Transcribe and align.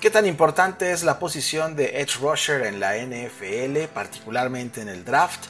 ¿Qué 0.00 0.08
tan 0.08 0.24
importante 0.24 0.92
es 0.92 1.02
la 1.02 1.18
posición 1.18 1.76
de 1.76 2.00
Edge 2.00 2.20
Rusher 2.22 2.62
en 2.62 2.80
la 2.80 2.96
NFL, 2.96 3.92
particularmente 3.92 4.80
en 4.80 4.88
el 4.88 5.04
draft? 5.04 5.48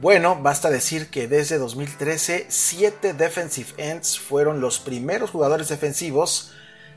Bueno, 0.00 0.34
basta 0.34 0.68
decir 0.68 1.10
que 1.10 1.28
desde 1.28 1.58
2013, 1.58 2.46
7 2.48 3.12
defensive 3.12 3.68
ends 3.76 4.18
fueron 4.18 4.60
los 4.60 4.80
primeros 4.80 5.30
jugadores 5.30 5.68
defensivos 5.68 6.50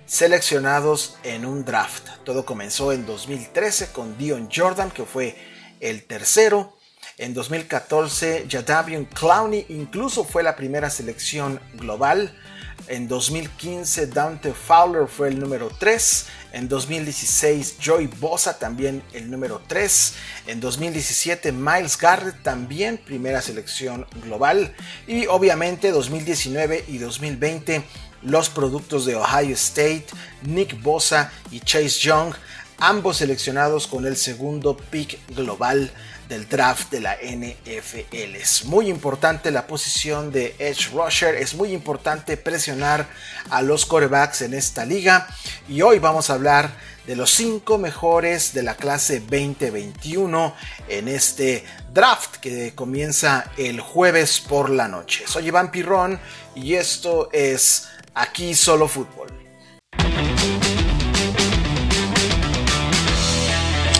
seleccionados 0.07 1.19
en 1.21 1.45
un 1.45 1.65
draft. 1.65 2.07
Todo 2.23 2.47
comenzó 2.47 2.91
en 2.91 3.05
2013 3.05 3.91
con 3.91 4.17
Dion 4.17 4.49
Jordan, 4.51 4.89
que 4.89 5.03
fue 5.03 5.37
el 5.79 6.03
tercero. 6.03 6.75
En 7.19 7.35
2014, 7.35 8.47
Jadavion 8.49 9.05
Clowney 9.05 9.67
incluso 9.69 10.23
fue 10.23 10.41
la 10.41 10.55
primera 10.55 10.89
selección 10.89 11.61
global. 11.75 12.35
En 12.87 13.07
2015 13.07 14.07
Dante 14.07 14.53
Fowler 14.53 15.07
fue 15.07 15.29
el 15.29 15.39
número 15.39 15.69
3. 15.77 16.25
En 16.53 16.69
2016 16.69 17.77
Joy 17.79 18.07
Bosa 18.07 18.57
también 18.59 19.03
el 19.13 19.29
número 19.29 19.61
3. 19.67 20.13
En 20.47 20.59
2017 20.59 21.51
Miles 21.51 21.97
Garrett 21.97 22.41
también 22.43 22.97
primera 22.97 23.41
selección 23.41 24.05
global. 24.23 24.73
Y 25.05 25.27
obviamente 25.27 25.91
2019 25.91 26.85
y 26.87 26.97
2020 26.99 27.83
los 28.23 28.49
productos 28.49 29.05
de 29.05 29.15
Ohio 29.15 29.53
State, 29.53 30.07
Nick 30.43 30.81
Bosa 30.81 31.31
y 31.51 31.59
Chase 31.59 31.99
Young, 31.99 32.33
ambos 32.77 33.17
seleccionados 33.17 33.87
con 33.87 34.05
el 34.05 34.17
segundo 34.17 34.77
pick 34.77 35.19
global 35.35 35.91
del 36.27 36.47
draft 36.47 36.91
de 36.91 37.01
la 37.01 37.15
NFL. 37.15 38.35
Es 38.35 38.65
muy 38.65 38.89
importante 38.89 39.51
la 39.51 39.67
posición 39.67 40.31
de 40.31 40.55
Edge 40.59 40.91
Rusher, 40.91 41.35
es 41.35 41.55
muy 41.55 41.73
importante 41.73 42.37
presionar 42.37 43.07
a 43.49 43.61
los 43.61 43.85
corebacks 43.85 44.41
en 44.41 44.53
esta 44.53 44.85
liga 44.85 45.27
y 45.67 45.81
hoy 45.81 45.99
vamos 45.99 46.29
a 46.29 46.33
hablar 46.33 46.71
de 47.05 47.15
los 47.15 47.31
5 47.31 47.77
mejores 47.77 48.53
de 48.53 48.63
la 48.63 48.75
clase 48.75 49.21
2021 49.21 50.53
en 50.89 51.07
este 51.07 51.63
draft 51.93 52.37
que 52.37 52.75
comienza 52.75 53.49
el 53.57 53.79
jueves 53.79 54.41
por 54.41 54.69
la 54.69 54.87
noche. 54.89 55.23
Soy 55.25 55.47
Iván 55.47 55.71
Pirrón 55.71 56.19
y 56.53 56.73
esto 56.73 57.29
es 57.31 57.87
Aquí 58.13 58.53
Solo 58.55 58.87
Fútbol. 58.87 59.31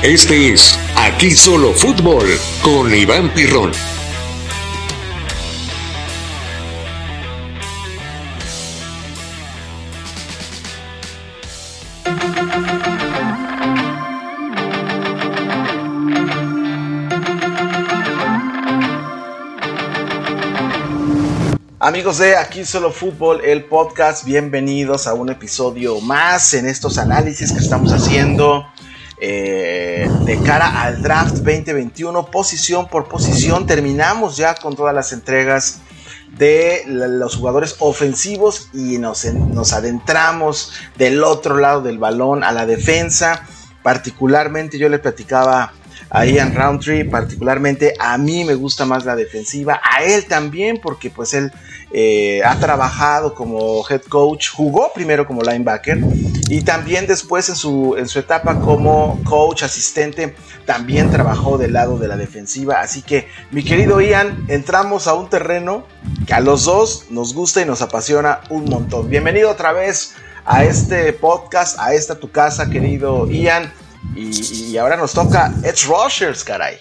Este 0.03 0.53
es 0.53 0.77
Aquí 0.95 1.31
Solo 1.31 1.73
Fútbol 1.73 2.27
con 2.61 2.93
Iván 2.93 3.33
Pirrón. 3.33 3.71
Amigos 21.79 22.19
de 22.19 22.37
Aquí 22.37 22.65
Solo 22.65 22.91
Fútbol, 22.91 23.41
el 23.43 23.63
podcast, 23.63 24.25
bienvenidos 24.25 25.07
a 25.07 25.15
un 25.15 25.29
episodio 25.29 25.99
más 26.01 26.53
en 26.53 26.67
estos 26.67 26.99
análisis 26.99 27.51
que 27.51 27.59
estamos 27.59 27.91
haciendo 27.91 28.67
eh, 29.19 30.09
de 30.25 30.37
cara 30.41 30.83
al 30.83 31.01
draft 31.01 31.37
2021, 31.37 32.25
posición 32.27 32.87
por 32.87 33.07
posición. 33.07 33.65
Terminamos 33.65 34.37
ya 34.37 34.55
con 34.55 34.75
todas 34.75 34.93
las 34.93 35.11
entregas 35.11 35.79
de 36.37 36.83
los 36.85 37.35
jugadores 37.35 37.75
ofensivos 37.79 38.69
y 38.73 38.99
nos, 38.99 39.25
nos 39.25 39.73
adentramos 39.73 40.71
del 40.97 41.23
otro 41.23 41.57
lado 41.57 41.81
del 41.81 41.97
balón 41.97 42.43
a 42.43 42.51
la 42.51 42.65
defensa. 42.65 43.43
Particularmente 43.81 44.77
yo 44.77 44.89
le 44.89 44.99
platicaba 44.99 45.73
a 46.09 46.25
Ian 46.25 46.55
Roundtree, 46.55 47.05
particularmente 47.05 47.93
a 47.99 48.17
mí 48.17 48.43
me 48.43 48.55
gusta 48.55 48.85
más 48.85 49.05
la 49.05 49.15
defensiva, 49.15 49.81
a 49.83 50.03
él 50.03 50.25
también, 50.25 50.79
porque 50.81 51.09
pues 51.09 51.33
él 51.33 51.51
eh, 51.91 52.41
ha 52.43 52.59
trabajado 52.59 53.33
como 53.33 53.83
head 53.89 54.01
coach, 54.01 54.49
jugó 54.49 54.91
primero 54.93 55.25
como 55.25 55.41
linebacker 55.41 55.99
y 56.49 56.61
también 56.61 57.07
después 57.07 57.47
en 57.49 57.55
su, 57.55 57.95
en 57.97 58.07
su 58.07 58.19
etapa 58.19 58.59
como 58.59 59.21
coach 59.23 59.63
asistente 59.63 60.35
también 60.65 61.09
trabajó 61.09 61.57
del 61.57 61.73
lado 61.73 61.97
de 61.97 62.09
la 62.09 62.17
defensiva. 62.17 62.81
Así 62.81 63.01
que 63.01 63.27
mi 63.51 63.63
querido 63.63 64.01
Ian, 64.01 64.45
entramos 64.49 65.07
a 65.07 65.13
un 65.13 65.29
terreno 65.29 65.85
que 66.25 66.33
a 66.33 66.41
los 66.41 66.65
dos 66.65 67.05
nos 67.09 67.33
gusta 67.33 67.61
y 67.61 67.65
nos 67.65 67.81
apasiona 67.81 68.41
un 68.49 68.65
montón. 68.65 69.09
Bienvenido 69.09 69.49
otra 69.49 69.71
vez 69.71 70.13
a 70.45 70.63
este 70.63 71.11
podcast, 71.13 71.79
a 71.79 71.93
esta 71.93 72.15
tu 72.15 72.31
casa, 72.31 72.69
querido 72.69 73.29
Ian. 73.29 73.71
Y, 74.15 74.77
ahora 74.77 74.97
nos 74.97 75.13
toca 75.13 75.53
Edge 75.63 75.85
Rushers, 75.87 76.43
caray. 76.43 76.77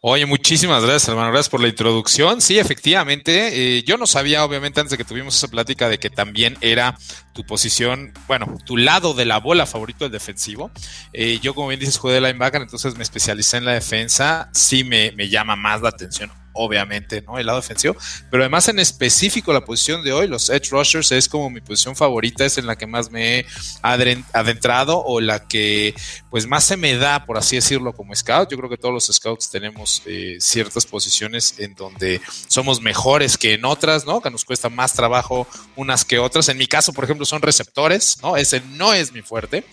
Oye, 0.00 0.26
muchísimas 0.26 0.82
gracias, 0.82 1.08
hermano. 1.08 1.30
Gracias 1.30 1.48
por 1.48 1.60
la 1.60 1.68
introducción. 1.68 2.40
Sí, 2.40 2.58
efectivamente. 2.58 3.78
Eh, 3.78 3.82
yo 3.84 3.96
no 3.96 4.06
sabía, 4.06 4.44
obviamente, 4.44 4.80
antes 4.80 4.90
de 4.90 4.98
que 4.98 5.04
tuvimos 5.04 5.36
esa 5.36 5.48
plática, 5.48 5.88
de 5.88 5.98
que 5.98 6.10
también 6.10 6.58
era 6.60 6.98
tu 7.34 7.44
posición, 7.44 8.12
bueno, 8.26 8.56
tu 8.64 8.76
lado 8.76 9.12
de 9.12 9.24
la 9.24 9.38
bola 9.38 9.66
favorito, 9.66 10.06
el 10.06 10.12
defensivo. 10.12 10.70
Eh, 11.12 11.40
yo, 11.42 11.54
como 11.54 11.68
bien 11.68 11.80
dices, 11.80 11.98
jugué 11.98 12.14
de 12.14 12.20
linebacker, 12.20 12.62
entonces 12.62 12.96
me 12.96 13.02
especialicé 13.02 13.58
en 13.58 13.64
la 13.66 13.72
defensa. 13.72 14.48
Sí 14.52 14.84
me, 14.84 15.12
me 15.12 15.28
llama 15.28 15.56
más 15.56 15.82
la 15.82 15.90
atención 15.90 16.30
obviamente, 16.54 17.20
¿no? 17.20 17.38
El 17.38 17.46
lado 17.46 17.60
defensivo, 17.60 17.96
pero 18.30 18.42
además 18.42 18.68
en 18.68 18.78
específico 18.78 19.52
la 19.52 19.64
posición 19.64 20.02
de 20.02 20.12
hoy, 20.12 20.28
los 20.28 20.48
edge 20.48 20.70
rushers 20.70 21.12
es 21.12 21.28
como 21.28 21.50
mi 21.50 21.60
posición 21.60 21.96
favorita, 21.96 22.44
es 22.44 22.58
en 22.58 22.66
la 22.66 22.76
que 22.76 22.86
más 22.86 23.10
me 23.10 23.40
he 23.40 23.46
adentrado 24.32 25.02
o 25.04 25.20
la 25.20 25.46
que 25.46 25.94
pues 26.30 26.46
más 26.46 26.64
se 26.64 26.76
me 26.76 26.96
da, 26.96 27.26
por 27.26 27.36
así 27.36 27.56
decirlo, 27.56 27.92
como 27.92 28.14
scout. 28.14 28.50
Yo 28.50 28.56
creo 28.56 28.70
que 28.70 28.76
todos 28.76 28.94
los 28.94 29.06
scouts 29.14 29.50
tenemos 29.50 30.02
eh, 30.06 30.36
ciertas 30.40 30.86
posiciones 30.86 31.58
en 31.58 31.74
donde 31.74 32.20
somos 32.46 32.80
mejores 32.80 33.36
que 33.36 33.54
en 33.54 33.64
otras, 33.64 34.06
¿no? 34.06 34.20
Que 34.20 34.30
nos 34.30 34.44
cuesta 34.44 34.68
más 34.68 34.92
trabajo 34.92 35.46
unas 35.76 36.04
que 36.04 36.18
otras. 36.18 36.48
En 36.48 36.58
mi 36.58 36.66
caso, 36.66 36.92
por 36.92 37.04
ejemplo, 37.04 37.23
son 37.24 37.42
receptores, 37.42 38.18
¿no? 38.22 38.36
Ese 38.36 38.60
no 38.72 38.92
es 38.92 39.12
mi 39.12 39.22
fuerte, 39.22 39.64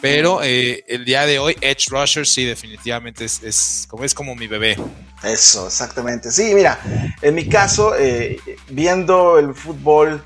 pero 0.00 0.42
eh, 0.42 0.84
el 0.88 1.04
día 1.04 1.26
de 1.26 1.38
hoy, 1.38 1.56
edge 1.60 1.88
rushers 1.88 2.30
sí 2.30 2.44
definitivamente 2.44 3.24
es, 3.24 3.86
como, 3.88 4.04
es 4.04 4.14
como 4.14 4.34
mi 4.34 4.46
bebé. 4.46 4.76
Eso, 5.22 5.66
exactamente. 5.66 6.30
Sí, 6.30 6.54
mira, 6.54 6.78
en 7.22 7.34
mi 7.34 7.48
caso, 7.48 7.94
eh, 7.96 8.38
viendo 8.68 9.38
el 9.38 9.54
fútbol 9.54 10.24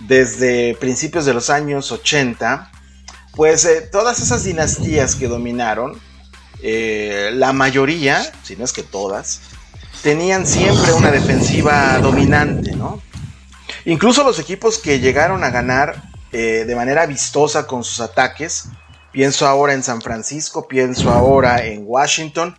desde 0.00 0.74
principios 0.76 1.26
de 1.26 1.34
los 1.34 1.50
años 1.50 1.92
80, 1.92 2.70
pues 3.34 3.64
eh, 3.64 3.88
todas 3.92 4.20
esas 4.20 4.44
dinastías 4.44 5.14
que 5.14 5.28
dominaron, 5.28 6.00
la 6.62 7.52
mayoría, 7.52 8.22
si 8.44 8.54
no 8.54 8.64
es 8.64 8.72
que 8.72 8.84
todas, 8.84 9.40
tenían 10.02 10.46
siempre 10.46 10.92
una 10.92 11.10
defensiva 11.10 11.98
dominante, 11.98 12.76
¿no? 12.76 13.02
Incluso 13.84 14.22
los 14.22 14.38
equipos 14.38 14.78
que 14.78 15.00
llegaron 15.00 15.42
a 15.42 15.50
ganar 15.50 16.11
de 16.32 16.74
manera 16.74 17.06
vistosa 17.06 17.66
con 17.66 17.84
sus 17.84 18.00
ataques, 18.00 18.68
pienso 19.12 19.46
ahora 19.46 19.74
en 19.74 19.82
San 19.82 20.00
Francisco, 20.00 20.66
pienso 20.66 21.10
ahora 21.10 21.64
en 21.64 21.84
Washington, 21.86 22.56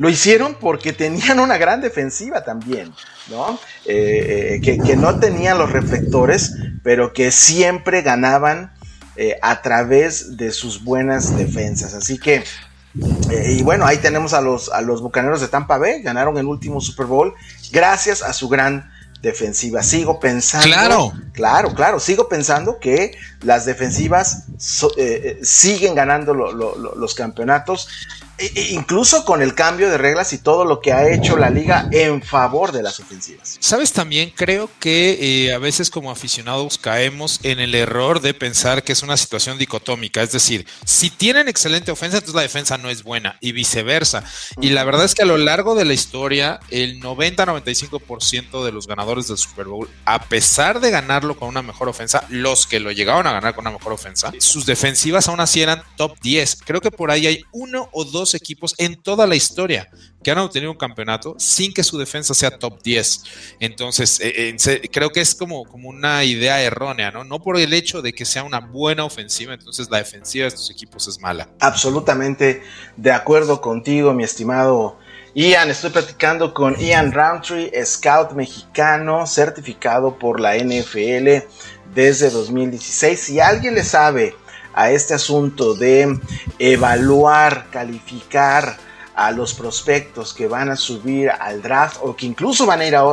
lo 0.00 0.08
hicieron 0.08 0.56
porque 0.58 0.94
tenían 0.94 1.40
una 1.40 1.58
gran 1.58 1.82
defensiva 1.82 2.42
también, 2.42 2.90
¿no? 3.28 3.58
Eh, 3.84 4.60
eh, 4.64 4.78
que, 4.82 4.96
no 4.96 5.18
tenían 5.18 5.58
los 5.58 5.72
reflectores, 5.72 6.54
pero 6.82 7.12
que 7.12 7.30
siempre 7.30 8.00
ganaban 8.00 8.72
eh, 9.16 9.36
a 9.42 9.60
través 9.60 10.38
de 10.38 10.52
sus 10.52 10.84
buenas 10.84 11.36
defensas. 11.36 11.92
Así 11.92 12.18
que, 12.18 12.42
y 13.46 13.62
bueno, 13.62 13.84
ahí 13.84 13.98
tenemos 13.98 14.32
a 14.32 14.40
los, 14.40 14.70
a 14.70 14.80
los 14.80 15.02
Bucaneros 15.02 15.42
de 15.42 15.48
Tampa 15.48 15.76
Bay, 15.76 16.00
ganaron 16.00 16.38
el 16.38 16.46
último 16.46 16.80
Super 16.80 17.04
Bowl 17.04 17.34
gracias 17.70 18.22
a 18.22 18.32
su 18.32 18.48
gran 18.48 18.89
defensiva. 19.22 19.82
Sigo 19.82 20.18
pensando. 20.20 20.66
Claro. 20.66 21.12
Claro, 21.32 21.74
claro. 21.74 22.00
Sigo 22.00 22.28
pensando 22.28 22.78
que 22.78 23.16
las 23.42 23.64
defensivas 23.64 24.44
siguen 25.42 25.94
ganando 25.94 26.34
los 26.34 27.14
campeonatos 27.14 27.88
e, 28.40 28.52
e, 28.54 28.72
incluso 28.72 29.24
con 29.26 29.42
el 29.42 29.54
cambio 29.54 29.90
de 29.90 29.98
reglas 29.98 30.32
y 30.32 30.38
todo 30.38 30.64
lo 30.64 30.80
que 30.80 30.94
ha 30.94 31.12
hecho 31.12 31.36
la 31.36 31.50
liga 31.50 31.88
en 31.92 32.22
favor 32.22 32.72
de 32.72 32.82
las 32.82 32.98
ofensivas. 32.98 33.58
Sabes, 33.60 33.92
también 33.92 34.32
creo 34.34 34.70
que 34.80 35.18
eh, 35.46 35.52
a 35.52 35.58
veces 35.58 35.90
como 35.90 36.10
aficionados 36.10 36.78
caemos 36.78 37.40
en 37.42 37.60
el 37.60 37.74
error 37.74 38.22
de 38.22 38.32
pensar 38.32 38.82
que 38.82 38.92
es 38.92 39.02
una 39.02 39.18
situación 39.18 39.58
dicotómica, 39.58 40.22
es 40.22 40.32
decir, 40.32 40.66
si 40.86 41.10
tienen 41.10 41.48
excelente 41.48 41.90
ofensa, 41.90 42.16
entonces 42.16 42.34
la 42.34 42.42
defensa 42.42 42.78
no 42.78 42.88
es 42.88 43.02
buena 43.02 43.36
y 43.40 43.52
viceversa. 43.52 44.24
Y 44.60 44.70
la 44.70 44.84
verdad 44.84 45.04
es 45.04 45.14
que 45.14 45.22
a 45.22 45.26
lo 45.26 45.36
largo 45.36 45.74
de 45.74 45.84
la 45.84 45.92
historia, 45.92 46.60
el 46.70 47.00
90-95% 47.02 48.64
de 48.64 48.72
los 48.72 48.86
ganadores 48.86 49.28
del 49.28 49.36
Super 49.36 49.66
Bowl, 49.66 49.88
a 50.06 50.24
pesar 50.24 50.80
de 50.80 50.90
ganarlo 50.90 51.36
con 51.36 51.48
una 51.48 51.60
mejor 51.60 51.90
ofensa, 51.90 52.24
los 52.30 52.66
que 52.66 52.80
lo 52.80 52.90
llegaron 52.90 53.26
a 53.26 53.32
ganar 53.32 53.54
con 53.54 53.66
una 53.66 53.76
mejor 53.76 53.92
ofensa, 53.92 54.32
sus 54.38 54.64
defensivas 54.64 55.28
aún 55.28 55.40
así 55.40 55.60
eran 55.60 55.82
top 55.96 56.16
10. 56.22 56.60
Creo 56.64 56.80
que 56.80 56.90
por 56.90 57.10
ahí 57.10 57.26
hay 57.26 57.44
uno 57.52 57.88
o 57.92 58.04
dos 58.04 58.29
equipos 58.34 58.74
en 58.78 59.00
toda 59.02 59.26
la 59.26 59.36
historia 59.36 59.88
que 60.22 60.30
han 60.30 60.38
obtenido 60.38 60.70
un 60.70 60.78
campeonato 60.78 61.34
sin 61.38 61.72
que 61.72 61.82
su 61.82 61.98
defensa 61.98 62.34
sea 62.34 62.50
top 62.50 62.82
10. 62.82 63.24
Entonces, 63.60 64.20
eh, 64.20 64.56
eh, 64.66 64.88
creo 64.92 65.10
que 65.10 65.20
es 65.20 65.34
como, 65.34 65.64
como 65.64 65.88
una 65.88 66.24
idea 66.24 66.60
errónea, 66.62 67.10
¿no? 67.10 67.24
No 67.24 67.40
por 67.40 67.58
el 67.58 67.72
hecho 67.72 68.02
de 68.02 68.12
que 68.12 68.24
sea 68.24 68.42
una 68.42 68.60
buena 68.60 69.04
ofensiva, 69.04 69.54
entonces 69.54 69.88
la 69.90 69.98
defensiva 69.98 70.44
de 70.44 70.48
estos 70.48 70.70
equipos 70.70 71.08
es 71.08 71.20
mala. 71.20 71.48
Absolutamente 71.60 72.62
de 72.96 73.12
acuerdo 73.12 73.60
contigo, 73.60 74.12
mi 74.12 74.24
estimado 74.24 74.98
Ian. 75.34 75.70
Estoy 75.70 75.90
platicando 75.90 76.52
con 76.52 76.76
Ian 76.76 77.12
Roundtree, 77.12 77.70
scout 77.84 78.32
mexicano 78.32 79.26
certificado 79.26 80.18
por 80.18 80.40
la 80.40 80.56
NFL 80.56 81.46
desde 81.94 82.30
2016. 82.30 83.20
Si 83.20 83.40
alguien 83.40 83.74
le 83.74 83.84
sabe 83.84 84.34
a 84.74 84.90
este 84.90 85.14
asunto 85.14 85.74
de 85.74 86.18
evaluar, 86.58 87.66
calificar, 87.70 88.76
a 89.20 89.32
los 89.32 89.52
prospectos 89.52 90.32
que 90.32 90.46
van 90.46 90.70
a 90.70 90.76
subir 90.76 91.30
al 91.30 91.60
draft 91.60 91.98
o 92.00 92.16
que 92.16 92.24
incluso 92.24 92.64
van 92.64 92.80
a 92.80 92.86
ir 92.86 92.96
a, 92.96 93.04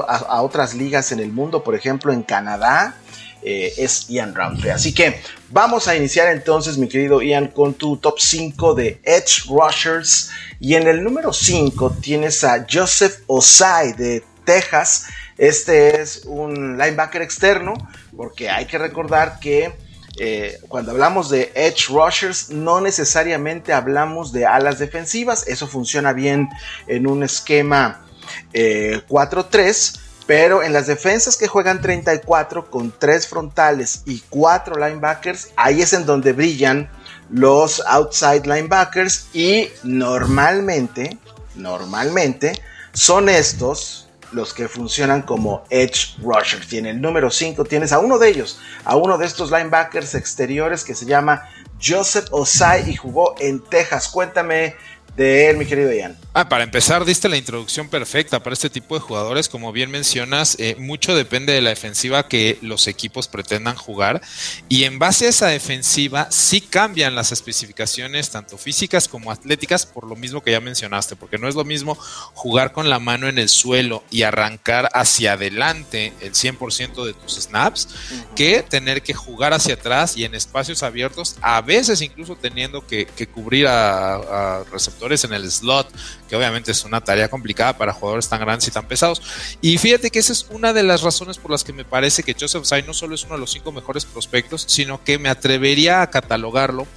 otras 0.42 0.74
ligas 0.74 1.12
en 1.12 1.20
el 1.20 1.34
mundo, 1.34 1.62
por 1.66 1.76
ejemplo 1.76 2.14
en 2.14 2.24
Canadá, 2.24 2.96
eh, 3.42 3.74
es 3.78 4.08
Ian 4.08 4.34
Roundtree. 4.34 4.72
Así 4.72 4.94
que 4.94 5.20
vamos 5.50 5.90
a 5.90 5.98
iniciar 5.98 6.30
entonces, 6.30 6.78
mi 6.78 6.88
querido 6.88 7.22
Ian, 7.22 7.48
con 7.48 7.74
tu 7.74 7.98
top 7.98 8.20
5 8.20 8.74
de 8.74 9.02
Edge 9.04 9.50
Rushers. 9.50 10.30
Y 10.62 10.76
en 10.76 10.88
el 10.88 11.04
número 11.04 11.34
5 11.34 11.98
tienes 12.02 12.42
a 12.46 12.66
Joseph 12.72 13.24
Osai 13.28 13.92
de 13.92 14.24
Texas. 14.46 15.08
Este 15.38 16.02
es 16.02 16.24
un 16.26 16.78
linebacker 16.78 17.22
externo, 17.22 17.74
porque 18.16 18.50
hay 18.50 18.66
que 18.66 18.78
recordar 18.78 19.40
que 19.42 19.74
eh, 20.20 20.60
cuando 20.68 20.92
hablamos 20.92 21.30
de 21.30 21.52
edge 21.54 21.90
rushers, 21.90 22.50
no 22.50 22.82
necesariamente 22.82 23.74
hablamos 23.74 24.32
de 24.32 24.46
alas 24.46 24.80
defensivas. 24.80 25.48
Eso 25.48 25.68
funciona 25.68 26.14
bien 26.14 26.50
en 26.88 27.08
un 27.08 27.24
esquema 27.24 28.06
4-3. 28.54 29.96
Eh, 29.96 30.00
pero 30.26 30.62
en 30.62 30.74
las 30.74 30.88
defensas 30.88 31.38
que 31.38 31.48
juegan 31.48 31.82
34 31.82 32.70
con 32.70 32.94
3 32.98 33.28
frontales 33.28 34.02
y 34.06 34.22
4 34.30 34.76
linebackers, 34.76 35.52
ahí 35.56 35.82
es 35.82 35.94
en 35.94 36.06
donde 36.06 36.34
brillan 36.34 36.90
los 37.30 37.82
outside 37.88 38.46
linebackers 38.46 39.28
y 39.34 39.70
normalmente, 39.84 41.18
normalmente 41.56 42.62
son 42.92 43.30
estos 43.30 44.07
los 44.38 44.54
que 44.54 44.70
funcionan 44.70 45.24
como 45.24 45.66
edge 45.70 46.16
rushers. 46.22 46.72
Y 46.72 46.78
en 46.78 46.86
el 46.86 47.02
número 47.02 47.30
5 47.30 47.66
tienes 47.66 47.92
a 47.92 48.00
uno 48.00 48.18
de 48.18 48.30
ellos, 48.30 48.60
a 48.86 48.96
uno 48.96 49.18
de 49.18 49.26
estos 49.26 49.52
linebackers 49.52 50.16
exteriores 50.16 50.86
que 50.86 50.96
se 50.96 51.06
llama 51.06 51.50
Joseph 51.84 52.28
Osai 52.32 52.90
y 52.90 52.96
jugó 52.96 53.36
en 53.40 53.60
Texas. 53.62 54.08
Cuéntame 54.08 54.76
de 55.18 55.50
él, 55.50 55.58
mi 55.58 55.66
querido 55.66 55.92
Ian. 55.92 56.16
Ah, 56.34 56.48
para 56.48 56.64
empezar, 56.64 57.04
diste 57.04 57.28
la 57.28 57.38
introducción 57.38 57.90
perfecta 57.90 58.44
para 58.44 58.54
este 58.54 58.70
tipo 58.70 58.94
de 58.94 59.02
jugadores. 59.02 59.50
Como 59.50 59.72
bien 59.72 59.90
mencionas, 59.90 60.56
eh, 60.60 60.76
mucho 60.78 61.16
depende 61.16 61.54
de 61.54 61.62
la 61.62 61.72
defensiva 61.72 62.28
que 62.28 62.60
los 62.62 62.88
equipos 62.88 63.28
pretendan 63.28 63.76
jugar. 63.76 64.22
Y 64.70 64.84
en 64.84 65.00
base 65.00 65.26
a 65.26 65.30
esa 65.30 65.48
defensiva, 65.48 66.28
sí 66.30 66.62
cambian 66.62 67.16
las 67.16 67.32
especificaciones, 67.32 68.30
tanto 68.30 68.60
físicas 68.60 69.08
como 69.08 69.32
atléticas, 69.32 69.88
por 69.88 70.06
lo 70.06 70.16
mismo 70.16 70.44
que 70.44 70.52
ya 70.52 70.60
mencionaste, 70.60 71.16
porque 71.16 71.40
no 71.40 71.48
es 71.48 71.56
lo 71.56 71.66
mismo 71.66 71.96
jugar 72.36 72.72
con 72.72 72.88
la 72.88 73.00
mano 73.00 73.28
en 73.28 73.40
el 73.40 73.50
suelo 73.50 74.04
y 74.12 74.22
arrancar 74.22 74.90
hacia 74.94 75.34
adelante 75.34 76.14
el 76.22 76.34
100% 76.34 77.04
de 77.04 77.14
tus 77.14 77.42
snaps, 77.42 77.90
que 78.36 78.62
tener 78.62 79.02
que 79.02 79.16
jugar 79.16 79.54
hacia 79.54 79.74
atrás 79.74 80.16
y 80.16 80.26
en 80.26 80.36
espacios 80.36 80.84
abiertos, 80.84 81.38
a 81.42 81.60
veces 81.62 82.04
incluso 82.04 82.36
teniendo 82.36 82.86
que, 82.86 83.08
cubrir 83.34 83.68
a 83.68 84.64
receptores 84.72 85.07
en 85.24 85.34
el 85.34 85.50
slot 85.50 85.88
que 86.28 86.36
obviamente 86.36 86.72
es 86.72 86.84
una 86.84 87.02
tarea 87.02 87.30
complicada 87.30 87.78
para 87.78 87.94
jugadores 87.94 88.28
tan 88.28 88.40
grandes 88.40 88.68
y 88.68 88.72
tan 88.72 88.88
pesados. 88.88 89.22
Y 89.62 89.78
fíjate 89.78 90.10
que 90.10 90.20
esa 90.20 90.34
es 90.34 90.48
una 90.50 90.74
de 90.74 90.84
las 90.84 91.02
razones 91.02 91.38
por 91.38 91.52
las 91.52 91.64
que 91.64 91.74
me 91.74 91.86
parece 91.86 92.24
que 92.24 92.36
Joseph 92.40 92.66
Sai 92.66 92.84
no 92.84 92.94
solo 92.94 93.16
es 93.16 93.24
uno 93.24 93.36
de 93.36 93.40
los 93.40 93.52
cinco 93.52 93.72
mejores 93.72 94.06
prospectos, 94.06 94.66
sino 94.68 95.04
que 95.04 95.20
me 95.20 95.30
atrevería 95.30 96.02
a 96.02 96.10
catalogarlo 96.10 96.88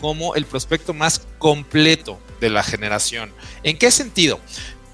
como 0.00 0.34
el 0.34 0.46
prospecto 0.46 0.94
más 0.94 1.22
completo 1.38 2.18
de 2.40 2.50
la 2.50 2.62
generación. 2.62 3.32
¿En 3.62 3.78
qué 3.78 3.90
sentido? 3.90 4.40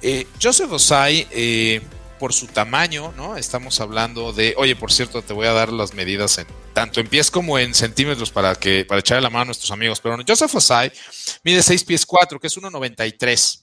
Eh, 0.03 0.27
Joseph 0.43 0.71
Osai, 0.71 1.27
eh, 1.31 1.81
por 2.19 2.33
su 2.33 2.47
tamaño, 2.47 3.13
¿no? 3.17 3.37
Estamos 3.37 3.81
hablando 3.81 4.33
de, 4.33 4.55
oye, 4.57 4.77
por 4.77 4.93
cierto, 4.93 5.23
te 5.23 5.33
voy 5.33 5.47
a 5.47 5.53
dar 5.53 5.73
las 5.73 5.95
medidas 5.95 6.39
en 6.39 6.47
tanto 6.73 7.01
en 7.01 7.09
pies 7.09 7.31
como 7.31 7.59
en 7.59 7.75
centímetros 7.75 8.31
para 8.31 8.55
que 8.55 8.85
para 8.85 9.01
echarle 9.01 9.23
la 9.23 9.31
mano 9.31 9.43
a 9.43 9.45
nuestros 9.47 9.71
amigos. 9.71 10.01
Pero 10.01 10.19
Joseph 10.27 10.55
Osai 10.55 10.93
mide 11.43 11.63
6 11.63 11.85
pies 11.85 12.07
4, 12.07 12.39
que 12.39 12.47
es 12.47 12.57
1.93. 12.57 13.63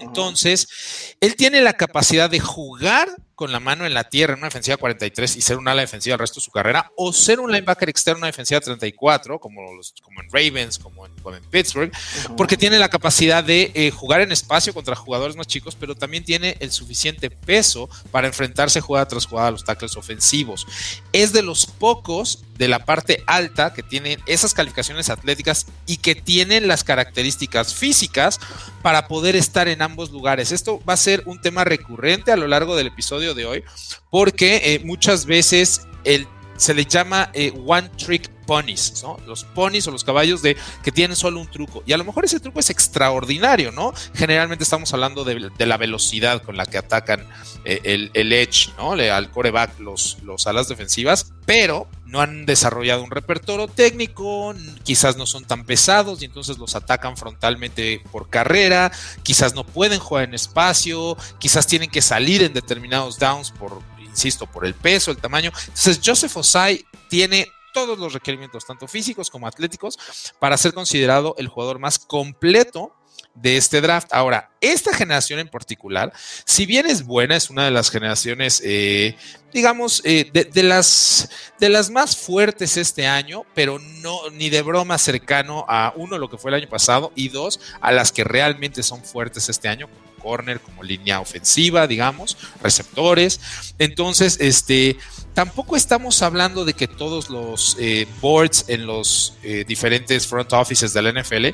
Entonces, 0.00 1.16
él 1.20 1.36
tiene 1.36 1.60
la 1.60 1.74
capacidad 1.74 2.30
de 2.30 2.40
jugar 2.40 3.08
con 3.34 3.52
la 3.52 3.60
mano 3.60 3.86
en 3.86 3.94
la 3.94 4.04
tierra 4.04 4.34
en 4.34 4.38
una 4.38 4.48
defensiva 4.48 4.76
43 4.76 5.36
y 5.36 5.40
ser 5.40 5.58
un 5.58 5.68
ala 5.68 5.82
defensiva 5.82 6.14
el 6.14 6.20
resto 6.20 6.40
de 6.40 6.44
su 6.44 6.50
carrera, 6.50 6.92
o 6.96 7.12
ser 7.12 7.40
un 7.40 7.50
linebacker 7.50 7.88
externo 7.88 8.18
en 8.18 8.22
una 8.22 8.26
defensiva 8.28 8.60
34, 8.60 9.38
como, 9.38 9.60
como 10.02 10.20
en 10.20 10.28
Ravens, 10.30 10.78
como 10.78 11.06
en, 11.06 11.14
Pittsburgh, 11.50 11.92
porque 12.36 12.56
tiene 12.56 12.78
la 12.78 12.88
capacidad 12.88 13.42
de 13.42 13.70
eh, 13.74 13.90
jugar 13.90 14.20
en 14.20 14.32
espacio 14.32 14.74
contra 14.74 14.94
jugadores 14.94 15.36
más 15.36 15.46
chicos, 15.46 15.76
pero 15.78 15.94
también 15.94 16.24
tiene 16.24 16.56
el 16.60 16.70
suficiente 16.70 17.30
peso 17.30 17.88
para 18.10 18.26
enfrentarse 18.26 18.80
jugada 18.80 19.06
tras 19.06 19.26
jugada 19.26 19.48
a 19.48 19.52
los 19.52 19.64
tackles 19.64 19.96
ofensivos. 19.96 20.66
Es 21.12 21.32
de 21.32 21.42
los 21.42 21.66
pocos 21.66 22.44
de 22.58 22.68
la 22.68 22.84
parte 22.84 23.22
alta 23.26 23.72
que 23.72 23.82
tienen 23.82 24.20
esas 24.26 24.54
calificaciones 24.54 25.10
atléticas 25.10 25.66
y 25.86 25.96
que 25.96 26.14
tienen 26.14 26.68
las 26.68 26.84
características 26.84 27.74
físicas 27.74 28.38
para 28.82 29.08
poder 29.08 29.34
estar 29.34 29.66
en 29.68 29.82
ambos 29.82 30.10
lugares. 30.10 30.52
Esto 30.52 30.80
va 30.88 30.92
a 30.94 30.98
ser 30.98 31.22
un 31.26 31.40
tema 31.40 31.64
recurrente 31.64 32.32
a 32.32 32.36
lo 32.36 32.46
largo 32.46 32.76
del 32.76 32.88
episodio 32.88 33.23
de 33.32 33.46
hoy, 33.46 33.64
porque 34.10 34.60
eh, 34.62 34.82
muchas 34.84 35.24
veces 35.24 35.86
el, 36.04 36.26
se 36.58 36.74
le 36.74 36.84
llama 36.84 37.30
eh, 37.32 37.52
one 37.66 37.88
trick 37.96 38.30
ponies, 38.46 39.02
¿no? 39.02 39.18
Los 39.26 39.44
ponies 39.44 39.86
o 39.86 39.90
los 39.90 40.04
caballos 40.04 40.42
de 40.42 40.56
que 40.82 40.92
tienen 40.92 41.16
solo 41.16 41.40
un 41.40 41.50
truco. 41.50 41.82
Y 41.86 41.92
a 41.92 41.96
lo 41.96 42.04
mejor 42.04 42.24
ese 42.24 42.40
truco 42.40 42.60
es 42.60 42.70
extraordinario, 42.70 43.72
¿no? 43.72 43.92
Generalmente 44.14 44.64
estamos 44.64 44.92
hablando 44.92 45.24
de, 45.24 45.50
la 45.64 45.76
velocidad 45.76 46.42
con 46.42 46.56
la 46.56 46.66
que 46.66 46.78
atacan 46.78 47.26
eh, 47.64 47.80
el, 47.84 48.10
el, 48.14 48.32
edge, 48.32 48.70
¿no? 48.76 48.92
al 48.92 49.30
coreback, 49.30 49.78
los, 49.80 50.18
los 50.22 50.46
alas 50.46 50.68
defensivas, 50.68 51.32
pero 51.46 51.88
no 52.06 52.20
han 52.20 52.46
desarrollado 52.46 53.02
un 53.02 53.10
repertorio 53.10 53.66
técnico, 53.66 54.54
quizás 54.84 55.16
no 55.16 55.26
son 55.26 55.44
tan 55.44 55.64
pesados 55.64 56.22
y 56.22 56.26
entonces 56.26 56.58
los 56.58 56.76
atacan 56.76 57.16
frontalmente 57.16 58.02
por 58.12 58.30
carrera, 58.30 58.92
quizás 59.22 59.54
no 59.54 59.64
pueden 59.66 59.98
jugar 59.98 60.24
en 60.24 60.34
espacio, 60.34 61.16
quizás 61.38 61.66
tienen 61.66 61.90
que 61.90 62.02
salir 62.02 62.42
en 62.42 62.52
determinados 62.52 63.18
downs 63.18 63.50
por, 63.50 63.80
insisto, 64.00 64.46
por 64.46 64.64
el 64.64 64.74
peso, 64.74 65.10
el 65.10 65.16
tamaño. 65.16 65.50
Entonces 65.66 66.00
Joseph 66.04 66.36
Osai 66.36 66.84
tiene 67.08 67.50
todos 67.74 67.98
los 67.98 68.14
requerimientos, 68.14 68.64
tanto 68.64 68.88
físicos 68.88 69.28
como 69.28 69.46
atléticos, 69.46 69.98
para 70.38 70.56
ser 70.56 70.72
considerado 70.72 71.34
el 71.36 71.48
jugador 71.48 71.78
más 71.78 71.98
completo 71.98 72.94
de 73.34 73.56
este 73.56 73.80
draft. 73.80 74.08
Ahora, 74.12 74.50
esta 74.60 74.94
generación 74.94 75.40
en 75.40 75.48
particular, 75.48 76.12
si 76.44 76.66
bien 76.66 76.86
es 76.86 77.04
buena, 77.04 77.36
es 77.36 77.50
una 77.50 77.64
de 77.64 77.70
las 77.72 77.90
generaciones, 77.90 78.62
eh, 78.64 79.16
digamos, 79.52 80.00
eh, 80.04 80.30
de, 80.32 80.62
las, 80.62 81.28
de 81.58 81.68
las 81.68 81.90
más 81.90 82.16
fuertes 82.16 82.76
este 82.76 83.06
año, 83.06 83.44
pero 83.54 83.78
no 83.78 84.30
ni 84.30 84.50
de 84.50 84.62
broma 84.62 84.98
cercano 84.98 85.64
a 85.68 85.92
uno, 85.96 86.16
lo 86.16 86.30
que 86.30 86.38
fue 86.38 86.50
el 86.52 86.56
año 86.56 86.68
pasado, 86.68 87.12
y 87.14 87.28
dos, 87.28 87.60
a 87.80 87.92
las 87.92 88.12
que 88.12 88.24
realmente 88.24 88.82
son 88.82 89.04
fuertes 89.04 89.48
este 89.48 89.68
año, 89.68 89.88
corner, 90.24 90.60
como 90.60 90.82
línea 90.82 91.20
ofensiva, 91.20 91.86
digamos, 91.86 92.36
receptores. 92.62 93.40
Entonces, 93.78 94.38
este, 94.40 94.96
tampoco 95.34 95.76
estamos 95.76 96.22
hablando 96.22 96.64
de 96.64 96.72
que 96.72 96.88
todos 96.88 97.28
los 97.28 97.76
eh, 97.78 98.08
boards 98.20 98.64
en 98.68 98.86
los 98.86 99.34
diferentes 99.66 100.26
front 100.26 100.52
offices 100.52 100.92
de 100.94 101.02
la 101.02 101.12
NFL 101.12 101.48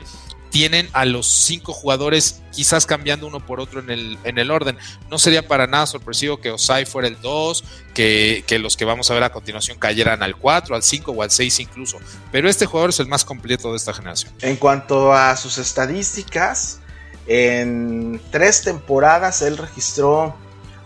tienen 0.50 0.88
a 0.92 1.04
los 1.04 1.26
cinco 1.26 1.72
jugadores 1.72 2.42
quizás 2.52 2.84
cambiando 2.84 3.26
uno 3.26 3.44
por 3.44 3.60
otro 3.60 3.80
en 3.80 3.90
el, 3.90 4.18
en 4.24 4.38
el 4.38 4.50
orden. 4.50 4.76
No 5.08 5.18
sería 5.18 5.46
para 5.46 5.66
nada 5.66 5.86
sorpresivo 5.86 6.40
que 6.40 6.50
Osai 6.50 6.84
fuera 6.84 7.08
el 7.08 7.20
2, 7.20 7.64
que, 7.94 8.44
los 8.60 8.76
que 8.76 8.84
vamos 8.84 9.10
a 9.10 9.14
ver 9.14 9.22
a 9.22 9.32
continuación 9.32 9.78
cayeran 9.78 10.22
al 10.22 10.36
4, 10.36 10.74
al 10.74 10.82
5 10.82 11.12
o 11.12 11.22
al 11.22 11.30
6 11.30 11.60
incluso. 11.60 11.98
Pero 12.32 12.48
este 12.48 12.66
jugador 12.66 12.90
es 12.90 13.00
el 13.00 13.06
más 13.06 13.24
completo 13.24 13.70
de 13.70 13.76
esta 13.76 13.94
generación. 13.94 14.32
En 14.42 14.56
cuanto 14.56 15.12
a 15.12 15.36
sus 15.36 15.58
estadísticas, 15.58 16.80
en 17.26 18.20
tres 18.30 18.62
temporadas 18.62 19.42
él 19.42 19.56
registró 19.56 20.34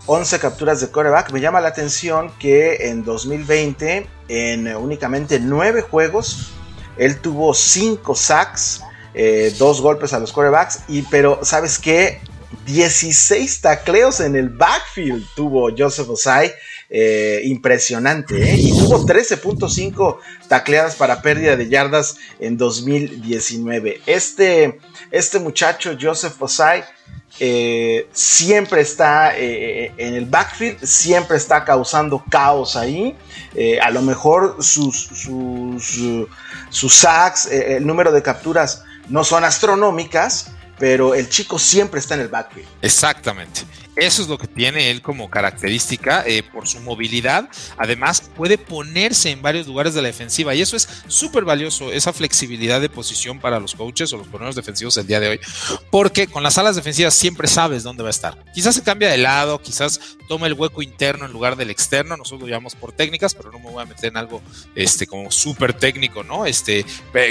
11 0.05 0.39
capturas 0.39 0.81
de 0.81 0.89
coreback. 0.89 1.31
Me 1.31 1.41
llama 1.41 1.61
la 1.61 1.69
atención 1.69 2.31
que 2.39 2.89
en 2.89 3.03
2020, 3.03 4.07
en 4.27 4.75
únicamente 4.75 5.39
9 5.39 5.81
juegos, 5.81 6.51
él 6.97 7.19
tuvo 7.19 7.53
5 7.53 8.15
sacks 8.15 8.81
eh, 9.17 9.55
dos 9.57 9.79
golpes 9.79 10.11
a 10.11 10.19
los 10.19 10.33
corebacks, 10.33 10.81
y, 10.89 11.01
pero 11.03 11.39
¿sabes 11.41 11.79
qué? 11.79 12.19
16 12.65 13.61
tacleos 13.61 14.19
en 14.19 14.35
el 14.35 14.49
backfield 14.49 15.25
tuvo 15.35 15.69
Joseph 15.75 16.09
Osai. 16.09 16.53
Eh, 16.97 17.41
impresionante. 17.43 18.41
¿eh? 18.41 18.55
Y 18.55 18.69
tuvo 18.69 19.05
13.5 19.05 20.17
tacleadas 20.47 20.95
para 20.95 21.21
pérdida 21.21 21.57
de 21.57 21.67
yardas 21.67 22.15
en 22.39 22.55
2019. 22.55 23.99
Este, 24.05 24.79
este 25.11 25.39
muchacho, 25.39 25.97
Joseph 25.99 26.41
Osai, 26.41 26.85
eh, 27.41 28.07
siempre 28.13 28.79
está 28.79 29.37
en 29.37 30.13
el 30.13 30.25
backfield, 30.25 30.85
siempre 30.85 31.35
está 31.35 31.65
causando 31.65 32.23
caos 32.29 32.77
ahí. 32.77 33.13
a 33.81 33.91
lo 33.91 34.01
mejor 34.01 34.63
sus, 34.63 34.95
sus, 34.95 36.29
sus 36.69 36.95
sacks, 36.95 37.47
el 37.47 37.85
número 37.85 38.13
de 38.13 38.21
capturas 38.21 38.85
no 39.09 39.25
son 39.25 39.43
astronómicas, 39.43 40.49
pero 40.79 41.13
el 41.13 41.27
chico 41.27 41.59
siempre 41.59 41.99
está 41.99 42.13
en 42.13 42.21
el 42.21 42.29
backfield. 42.29 42.69
Exactamente. 42.81 43.63
Eso 43.95 44.21
es 44.21 44.27
lo 44.27 44.37
que 44.37 44.47
tiene 44.47 44.91
él 44.91 45.01
como 45.01 45.29
característica 45.29 46.23
eh, 46.25 46.43
por 46.43 46.67
su 46.67 46.79
movilidad. 46.81 47.49
Además, 47.77 48.29
puede 48.35 48.57
ponerse 48.57 49.31
en 49.31 49.41
varios 49.41 49.67
lugares 49.67 49.93
de 49.93 50.01
la 50.01 50.07
defensiva 50.07 50.53
y 50.53 50.61
eso 50.61 50.75
es 50.75 50.87
súper 51.07 51.45
valioso, 51.45 51.91
esa 51.91 52.11
flexibilidad 52.11 52.81
de 52.81 52.89
posición 52.89 53.39
para 53.39 53.59
los 53.59 53.75
coaches 53.75 54.11
o 54.13 54.17
los 54.17 54.27
poneros 54.27 54.55
defensivos 54.55 54.97
el 54.97 55.07
día 55.07 55.19
de 55.19 55.29
hoy, 55.29 55.39
porque 55.91 56.27
con 56.27 56.43
las 56.43 56.57
alas 56.57 56.75
defensivas 56.75 57.13
siempre 57.13 57.47
sabes 57.47 57.83
dónde 57.83 58.03
va 58.03 58.09
a 58.09 58.11
estar. 58.11 58.43
Quizás 58.53 58.75
se 58.75 58.83
cambia 58.83 59.09
de 59.09 59.17
lado, 59.17 59.61
quizás 59.61 60.17
toma 60.27 60.47
el 60.47 60.53
hueco 60.53 60.81
interno 60.81 61.25
en 61.25 61.31
lugar 61.31 61.55
del 61.55 61.69
externo, 61.69 62.17
nosotros 62.17 62.41
lo 62.41 62.47
llamamos 62.47 62.75
por 62.75 62.91
técnicas, 62.91 63.33
pero 63.33 63.51
no 63.51 63.59
me 63.59 63.71
voy 63.71 63.83
a 63.83 63.85
meter 63.85 64.09
en 64.09 64.17
algo 64.17 64.41
este, 64.75 65.07
como 65.07 65.31
súper 65.31 65.73
técnico, 65.73 66.23
¿no? 66.23 66.45
Este, 66.45 66.85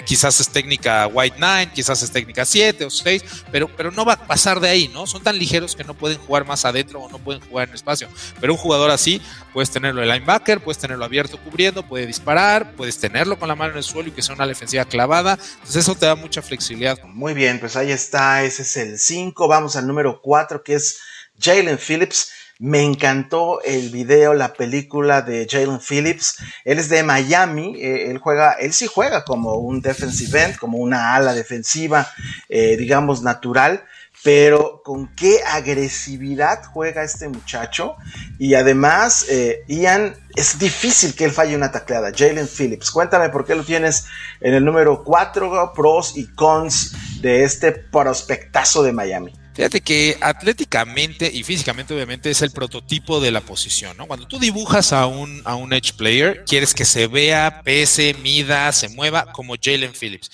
quizás 0.06 0.40
es 0.40 0.48
técnica 0.48 1.06
White 1.08 1.36
Nine, 1.36 1.72
quizás 1.74 2.02
es 2.02 2.10
técnica 2.10 2.44
7 2.44 2.84
o 2.84 2.90
6, 2.90 3.24
pero, 3.50 3.68
pero 3.68 3.90
no 3.90 4.04
va 4.04 4.14
a 4.14 4.26
pasar 4.26 4.60
de 4.60 4.68
ahí, 4.68 4.88
¿no? 4.88 5.06
Son 5.06 5.22
tan 5.22 5.38
ligeros 5.38 5.76
que 5.76 5.84
no 5.84 5.94
pueden 5.94 6.18
jugar 6.18 6.46
más 6.46 6.53
adentro 6.62 7.00
o 7.00 7.10
no 7.10 7.18
pueden 7.18 7.40
jugar 7.42 7.68
en 7.68 7.74
espacio. 7.74 8.08
Pero 8.40 8.52
un 8.52 8.58
jugador 8.58 8.90
así, 8.90 9.20
puedes 9.52 9.70
tenerlo 9.70 10.00
de 10.00 10.06
linebacker, 10.06 10.60
puedes 10.60 10.78
tenerlo 10.78 11.04
abierto 11.04 11.38
cubriendo, 11.38 11.82
puede 11.82 12.06
disparar, 12.06 12.72
puedes 12.72 12.98
tenerlo 12.98 13.38
con 13.38 13.48
la 13.48 13.54
mano 13.54 13.72
en 13.72 13.78
el 13.78 13.82
suelo 13.82 14.08
y 14.08 14.12
que 14.12 14.22
sea 14.22 14.34
una 14.34 14.46
defensiva 14.46 14.84
clavada. 14.84 15.38
Entonces 15.54 15.76
eso 15.76 15.94
te 15.94 16.06
da 16.06 16.14
mucha 16.14 16.42
flexibilidad. 16.42 16.98
Muy 17.04 17.34
bien, 17.34 17.58
pues 17.60 17.76
ahí 17.76 17.90
está, 17.90 18.42
ese 18.42 18.62
es 18.62 18.76
el 18.76 18.98
5. 18.98 19.48
Vamos 19.48 19.76
al 19.76 19.86
número 19.86 20.20
4 20.22 20.62
que 20.62 20.74
es 20.74 20.98
Jalen 21.40 21.78
Phillips. 21.78 22.30
Me 22.60 22.82
encantó 22.82 23.60
el 23.62 23.90
video, 23.90 24.32
la 24.32 24.52
película 24.52 25.22
de 25.22 25.46
Jalen 25.50 25.80
Phillips. 25.80 26.36
Él 26.64 26.78
es 26.78 26.88
de 26.88 27.02
Miami. 27.02 27.74
Eh, 27.76 28.10
él 28.10 28.18
juega, 28.18 28.52
él 28.52 28.72
sí 28.72 28.86
juega 28.86 29.24
como 29.24 29.54
un 29.54 29.80
defensive 29.80 30.42
end, 30.42 30.56
como 30.56 30.78
una 30.78 31.14
ala 31.16 31.34
defensiva, 31.34 32.08
eh, 32.48 32.76
digamos, 32.76 33.22
natural 33.22 33.84
pero 34.24 34.80
con 34.82 35.14
qué 35.14 35.40
agresividad 35.46 36.64
juega 36.64 37.04
este 37.04 37.28
muchacho. 37.28 37.96
Y 38.38 38.54
además, 38.54 39.26
eh, 39.28 39.64
Ian, 39.68 40.16
es 40.34 40.58
difícil 40.58 41.14
que 41.14 41.26
él 41.26 41.30
falle 41.30 41.54
una 41.54 41.70
tacleada. 41.70 42.10
Jalen 42.10 42.48
Phillips, 42.48 42.90
cuéntame 42.90 43.28
por 43.28 43.44
qué 43.44 43.54
lo 43.54 43.64
tienes 43.64 44.06
en 44.40 44.54
el 44.54 44.64
número 44.64 45.04
4, 45.04 45.72
pros 45.74 46.16
y 46.16 46.26
cons 46.28 47.20
de 47.20 47.44
este 47.44 47.72
prospectazo 47.72 48.82
de 48.82 48.92
Miami. 48.94 49.43
Fíjate 49.54 49.80
que 49.82 50.18
atléticamente 50.20 51.30
y 51.32 51.44
físicamente 51.44 51.94
obviamente 51.94 52.28
es 52.28 52.42
el 52.42 52.50
prototipo 52.50 53.20
de 53.20 53.30
la 53.30 53.40
posición, 53.40 53.96
¿no? 53.96 54.06
Cuando 54.06 54.26
tú 54.26 54.40
dibujas 54.40 54.92
a 54.92 55.06
un, 55.06 55.42
a 55.44 55.54
un 55.54 55.72
edge 55.72 55.92
player, 55.96 56.44
quieres 56.44 56.74
que 56.74 56.84
se 56.84 57.06
vea, 57.06 57.62
pese, 57.62 58.14
mida, 58.14 58.72
se 58.72 58.88
mueva 58.88 59.30
como 59.32 59.54
Jalen 59.60 59.92
Phillips. 59.92 60.30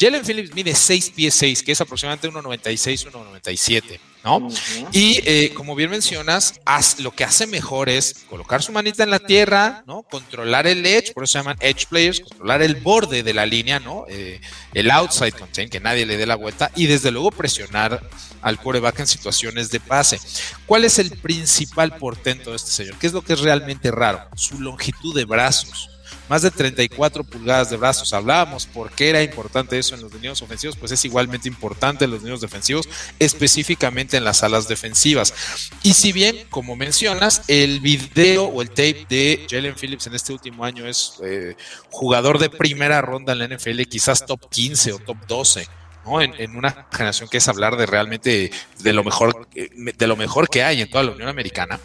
Jalen 0.00 0.24
Phillips 0.24 0.54
mide 0.54 0.74
6 0.74 1.10
pies 1.10 1.34
6, 1.34 1.62
que 1.62 1.72
es 1.72 1.80
aproximadamente 1.82 2.30
1,96, 2.30 3.10
1,97. 3.10 4.00
¿No? 4.24 4.48
Y 4.92 5.20
eh, 5.24 5.52
como 5.54 5.74
bien 5.74 5.90
mencionas, 5.90 6.60
lo 6.98 7.10
que 7.12 7.24
hace 7.24 7.46
mejor 7.46 7.88
es 7.88 8.24
colocar 8.28 8.62
su 8.62 8.72
manita 8.72 9.02
en 9.02 9.10
la 9.10 9.18
tierra, 9.18 9.82
¿no? 9.86 10.02
Controlar 10.02 10.66
el 10.66 10.84
edge, 10.84 11.12
por 11.12 11.24
eso 11.24 11.32
se 11.32 11.38
llaman 11.38 11.56
edge 11.60 11.86
players, 11.88 12.20
controlar 12.20 12.62
el 12.62 12.76
borde 12.76 13.22
de 13.22 13.34
la 13.34 13.46
línea, 13.46 13.80
¿no? 13.80 14.04
Eh, 14.08 14.40
el 14.74 14.90
outside 14.90 15.32
contain, 15.32 15.68
que 15.68 15.80
nadie 15.80 16.06
le 16.06 16.16
dé 16.16 16.26
la 16.26 16.36
vuelta, 16.36 16.70
y 16.76 16.86
desde 16.86 17.10
luego 17.10 17.30
presionar 17.30 18.02
al 18.42 18.58
quarterback 18.58 19.00
en 19.00 19.06
situaciones 19.06 19.70
de 19.70 19.80
pase. 19.80 20.20
¿Cuál 20.66 20.84
es 20.84 20.98
el 20.98 21.10
principal 21.10 21.96
portento 21.96 22.50
de 22.50 22.56
este 22.56 22.70
señor? 22.70 22.96
¿Qué 22.98 23.06
es 23.06 23.12
lo 23.12 23.22
que 23.22 23.34
es 23.34 23.40
realmente 23.40 23.90
raro? 23.90 24.28
Su 24.34 24.60
longitud 24.60 25.14
de 25.14 25.24
brazos 25.24 25.91
más 26.32 26.40
de 26.40 26.50
34 26.50 27.24
pulgadas 27.24 27.68
de 27.68 27.76
brazos. 27.76 28.14
Hablábamos 28.14 28.64
por 28.64 28.90
qué 28.90 29.10
era 29.10 29.22
importante 29.22 29.78
eso 29.78 29.94
en 29.94 30.00
los 30.00 30.14
niños 30.14 30.40
ofensivos, 30.40 30.78
pues 30.78 30.90
es 30.90 31.04
igualmente 31.04 31.46
importante 31.46 32.06
en 32.06 32.10
los 32.10 32.22
niños 32.22 32.40
defensivos, 32.40 32.88
específicamente 33.18 34.16
en 34.16 34.24
las 34.24 34.42
alas 34.42 34.66
defensivas. 34.66 35.34
Y 35.82 35.92
si 35.92 36.10
bien, 36.10 36.46
como 36.48 36.74
mencionas, 36.74 37.42
el 37.48 37.80
video 37.80 38.46
o 38.46 38.62
el 38.62 38.70
tape 38.70 39.04
de 39.10 39.46
Jalen 39.50 39.74
Phillips 39.74 40.06
en 40.06 40.14
este 40.14 40.32
último 40.32 40.64
año 40.64 40.86
es 40.86 41.16
eh, 41.22 41.54
jugador 41.90 42.38
de 42.38 42.48
primera 42.48 43.02
ronda 43.02 43.34
en 43.34 43.38
la 43.40 43.48
NFL, 43.48 43.82
quizás 43.82 44.24
top 44.24 44.48
15 44.48 44.94
o 44.94 44.98
top 45.00 45.18
12. 45.28 45.68
¿no? 46.06 46.22
En, 46.22 46.32
en, 46.38 46.56
una 46.56 46.86
generación 46.90 47.28
que 47.28 47.36
es 47.36 47.46
hablar 47.46 47.76
de 47.76 47.84
realmente 47.84 48.50
de 48.78 48.92
lo 48.94 49.04
mejor 49.04 49.48
eh, 49.54 49.68
de 49.74 50.06
lo 50.06 50.16
mejor 50.16 50.48
que 50.48 50.64
hay 50.64 50.80
en 50.80 50.88
toda 50.88 51.04
la 51.04 51.10
Unión 51.10 51.28
Americana 51.28 51.78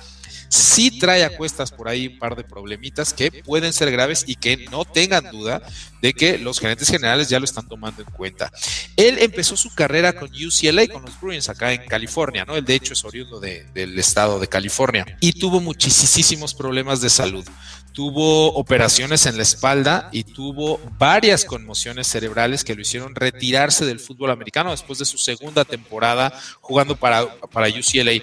sí 0.49 0.99
trae 0.99 1.23
a 1.23 1.35
cuestas 1.35 1.71
por 1.71 1.87
ahí 1.87 2.07
un 2.07 2.19
par 2.19 2.35
de 2.35 2.43
problemitas 2.43 3.13
que 3.13 3.31
pueden 3.31 3.73
ser 3.73 3.91
graves 3.91 4.23
y 4.27 4.35
que 4.35 4.65
no 4.71 4.85
tengan 4.85 5.31
duda 5.31 5.61
de 6.01 6.13
que 6.13 6.37
los 6.37 6.59
gerentes 6.59 6.89
generales 6.89 7.29
ya 7.29 7.39
lo 7.39 7.45
están 7.45 7.67
tomando 7.67 8.01
en 8.01 8.09
cuenta. 8.11 8.51
Él 8.95 9.17
empezó 9.19 9.57
su 9.57 9.73
carrera 9.73 10.13
con 10.13 10.29
UCLA, 10.29 10.87
con 10.87 11.03
los 11.03 11.19
Bruins 11.19 11.49
acá 11.49 11.73
en 11.73 11.85
California, 11.87 12.45
¿no? 12.45 12.55
Él 12.55 12.65
de 12.65 12.75
hecho 12.75 12.93
es 12.93 13.03
oriundo 13.03 13.39
del 13.39 13.97
estado 13.97 14.39
de 14.39 14.47
California 14.47 15.17
y 15.19 15.33
tuvo 15.33 15.59
muchísimos 15.59 16.53
problemas 16.53 17.01
de 17.01 17.09
salud. 17.09 17.45
Tuvo 17.93 18.53
operaciones 18.53 19.25
en 19.25 19.37
la 19.37 19.43
espalda 19.43 20.09
y 20.11 20.23
tuvo 20.23 20.79
varias 20.99 21.45
conmociones 21.45 22.05
cerebrales 22.05 22.63
que 22.63 22.75
lo 22.75 22.81
hicieron 22.81 23.15
retirarse 23.15 23.85
del 23.85 23.99
fútbol 23.99 24.29
americano 24.29 24.69
después 24.69 24.99
de 24.99 25.05
su 25.05 25.17
segunda 25.17 25.65
temporada 25.65 26.31
jugando 26.61 26.95
para, 26.95 27.25
para 27.49 27.67
UCLA. 27.69 28.21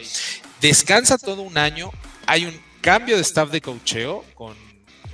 Descansa 0.64 1.18
todo 1.18 1.42
un 1.42 1.58
año 1.58 1.90
hay 2.26 2.46
un 2.46 2.58
cambio 2.80 3.16
de 3.16 3.22
staff 3.22 3.50
de 3.50 3.60
cocheo 3.60 4.24
con, 4.34 4.56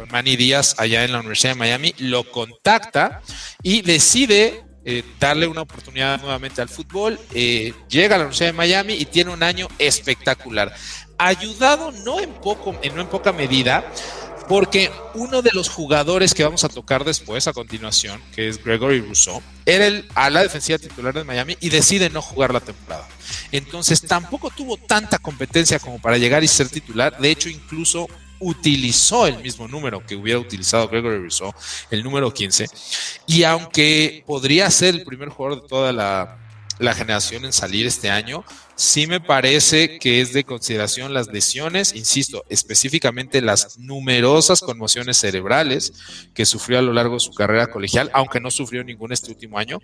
Manny 0.09 0.37
Díaz 0.37 0.77
allá 0.79 1.05
en 1.05 1.11
la 1.11 1.19
Universidad 1.19 1.55
de 1.55 1.59
Miami, 1.59 1.93
lo 1.99 2.31
contacta 2.31 3.21
y 3.61 3.83
decide 3.83 4.65
eh, 4.85 5.03
darle 5.19 5.49
una 5.49 5.63
oportunidad 5.63 6.21
nuevamente 6.21 6.63
al 6.63 6.69
fútbol. 6.69 7.19
Eh, 7.35 7.75
llega 7.89 8.15
a 8.15 8.19
la 8.19 8.25
Universidad 8.27 8.51
de 8.51 8.53
Miami 8.53 8.93
y 8.95 9.07
tiene 9.07 9.33
un 9.33 9.43
año 9.43 9.67
espectacular. 9.81 10.73
Ayudado 11.19 11.91
no 11.91 12.21
en, 12.21 12.31
poco, 12.35 12.73
no 12.95 13.01
en 13.01 13.09
poca 13.09 13.33
medida 13.33 13.85
porque 14.51 14.91
uno 15.15 15.43
de 15.43 15.53
los 15.55 15.69
jugadores 15.69 16.35
que 16.35 16.43
vamos 16.43 16.65
a 16.65 16.69
tocar 16.69 17.05
después, 17.05 17.47
a 17.47 17.53
continuación, 17.53 18.21
que 18.35 18.49
es 18.49 18.61
Gregory 18.61 19.01
Rousseau, 19.01 19.41
era 19.65 19.87
el 19.87 20.09
a 20.17 20.29
la 20.29 20.43
defensiva 20.43 20.77
titular 20.77 21.15
de 21.15 21.23
Miami 21.23 21.57
y 21.61 21.69
decide 21.69 22.11
no 22.11 22.21
jugar 22.21 22.53
la 22.53 22.59
temporada. 22.59 23.07
Entonces 23.53 24.03
tampoco 24.03 24.51
tuvo 24.51 24.77
tanta 24.77 25.21
competencia 25.21 25.79
como 25.79 26.01
para 26.01 26.19
llegar 26.19 26.43
y 26.43 26.49
ser 26.49 26.69
titular. 26.69 27.17
De 27.21 27.31
hecho, 27.31 27.49
incluso 27.49 28.09
utilizó 28.41 29.29
el 29.29 29.39
mismo 29.39 29.69
número 29.69 30.05
que 30.05 30.17
hubiera 30.17 30.41
utilizado 30.41 30.89
Gregory 30.89 31.19
Rousseau, 31.19 31.55
el 31.93 32.03
número 32.03 32.35
15. 32.35 32.67
Y 33.29 33.45
aunque 33.45 34.25
podría 34.27 34.69
ser 34.73 34.97
el 34.97 35.05
primer 35.05 35.29
jugador 35.29 35.63
de 35.63 35.69
toda 35.69 35.93
la, 35.93 36.39
la 36.81 36.93
generación 36.93 37.45
en 37.45 37.53
salir 37.53 37.87
este 37.87 38.11
año, 38.11 38.45
sí 38.81 39.07
me 39.07 39.21
parece 39.21 39.99
que 39.99 40.23
es 40.23 40.33
de 40.33 40.45
consideración 40.45 41.13
las 41.13 41.27
lesiones, 41.27 41.95
insisto, 41.95 42.45
específicamente 42.49 43.43
las 43.43 43.79
numerosas 43.79 44.61
conmociones 44.61 45.19
cerebrales 45.19 45.93
que 46.33 46.47
sufrió 46.47 46.79
a 46.79 46.83
lo 46.83 46.95
largo 46.95 47.15
de 47.15 47.21
su 47.21 47.35
carrera 47.35 47.67
colegial, 47.67 48.11
aunque 48.15 48.41
no 48.41 48.51
sufrió 48.51 48.83
ningún 48.83 49.13
este 49.13 49.31
último 49.31 49.59
año, 49.59 49.81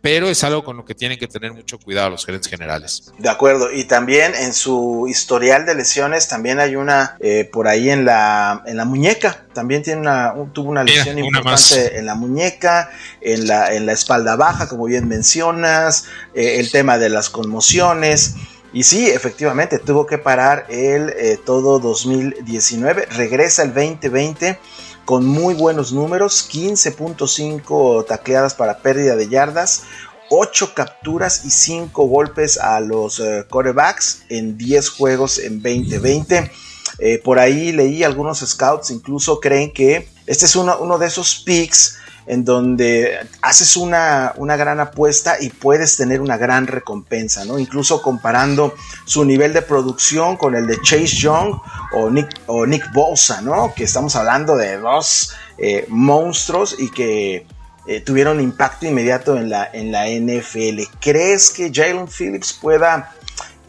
pero 0.00 0.28
es 0.28 0.42
algo 0.42 0.64
con 0.64 0.76
lo 0.76 0.84
que 0.84 0.96
tienen 0.96 1.16
que 1.16 1.28
tener 1.28 1.52
mucho 1.52 1.78
cuidado 1.78 2.10
los 2.10 2.26
gerentes 2.26 2.50
generales. 2.50 3.12
De 3.18 3.28
acuerdo, 3.28 3.72
y 3.72 3.84
también 3.84 4.34
en 4.34 4.52
su 4.52 5.06
historial 5.08 5.64
de 5.64 5.76
lesiones, 5.76 6.26
también 6.26 6.58
hay 6.58 6.74
una 6.74 7.16
eh, 7.20 7.48
por 7.52 7.68
ahí 7.68 7.88
en 7.88 8.04
la, 8.04 8.64
en 8.66 8.76
la 8.76 8.84
muñeca, 8.84 9.46
también 9.52 9.84
tiene 9.84 10.00
una, 10.00 10.34
tuvo 10.52 10.70
una 10.70 10.82
lesión 10.82 11.18
importante 11.18 11.98
en 11.98 12.06
la 12.06 12.16
muñeca, 12.16 12.90
en 13.20 13.46
la, 13.46 13.72
en 13.74 13.86
la 13.86 13.92
espalda 13.92 14.34
baja, 14.34 14.68
como 14.68 14.86
bien 14.86 15.06
mencionas, 15.06 16.06
eh, 16.34 16.58
el 16.58 16.72
tema 16.72 16.98
de 16.98 17.10
las 17.10 17.30
conmociones. 17.30 18.34
Y 18.72 18.84
sí, 18.84 19.10
efectivamente, 19.10 19.78
tuvo 19.78 20.06
que 20.06 20.18
parar 20.18 20.66
el 20.68 21.10
eh, 21.10 21.38
todo 21.44 21.80
2019, 21.80 23.06
regresa 23.06 23.62
el 23.62 23.74
2020 23.74 24.58
con 25.04 25.26
muy 25.26 25.54
buenos 25.54 25.92
números, 25.92 26.48
15.5 26.48 28.06
tacleadas 28.06 28.54
para 28.54 28.78
pérdida 28.78 29.16
de 29.16 29.28
yardas, 29.28 29.82
8 30.30 30.72
capturas 30.74 31.44
y 31.44 31.50
5 31.50 32.04
golpes 32.06 32.58
a 32.58 32.78
los 32.78 33.18
uh, 33.18 33.44
corebacks 33.48 34.22
en 34.28 34.56
10 34.56 34.88
juegos 34.90 35.38
en 35.38 35.60
2020. 35.60 36.52
Eh, 37.00 37.18
por 37.24 37.40
ahí 37.40 37.72
leí 37.72 38.04
algunos 38.04 38.38
scouts 38.38 38.90
incluso 38.90 39.40
creen 39.40 39.72
que 39.72 40.06
este 40.26 40.44
es 40.44 40.54
uno, 40.54 40.78
uno 40.80 40.98
de 40.98 41.06
esos 41.06 41.42
picks 41.44 41.96
en 42.26 42.44
donde 42.44 43.18
haces 43.42 43.76
una, 43.76 44.32
una, 44.36 44.56
gran 44.56 44.80
apuesta 44.80 45.36
y 45.40 45.50
puedes 45.50 45.96
tener 45.96 46.20
una 46.20 46.36
gran 46.36 46.66
recompensa, 46.66 47.44
¿no? 47.44 47.58
Incluso 47.58 48.02
comparando 48.02 48.74
su 49.04 49.24
nivel 49.24 49.52
de 49.52 49.62
producción 49.62 50.36
con 50.36 50.54
el 50.54 50.66
de 50.66 50.80
Chase 50.82 51.16
Young 51.16 51.60
o 51.94 52.10
Nick, 52.10 52.28
o 52.46 52.66
Nick 52.66 52.92
Bosa, 52.92 53.40
¿no? 53.40 53.74
Que 53.74 53.84
estamos 53.84 54.16
hablando 54.16 54.56
de 54.56 54.76
dos 54.78 55.34
eh, 55.58 55.86
monstruos 55.88 56.76
y 56.78 56.90
que 56.90 57.46
eh, 57.86 58.00
tuvieron 58.00 58.40
impacto 58.40 58.86
inmediato 58.86 59.36
en 59.36 59.48
la, 59.48 59.68
en 59.72 59.90
la 59.90 60.06
NFL. 60.06 60.82
¿Crees 61.00 61.50
que 61.50 61.72
Jalen 61.72 62.06
Phillips 62.06 62.52
pueda 62.52 63.14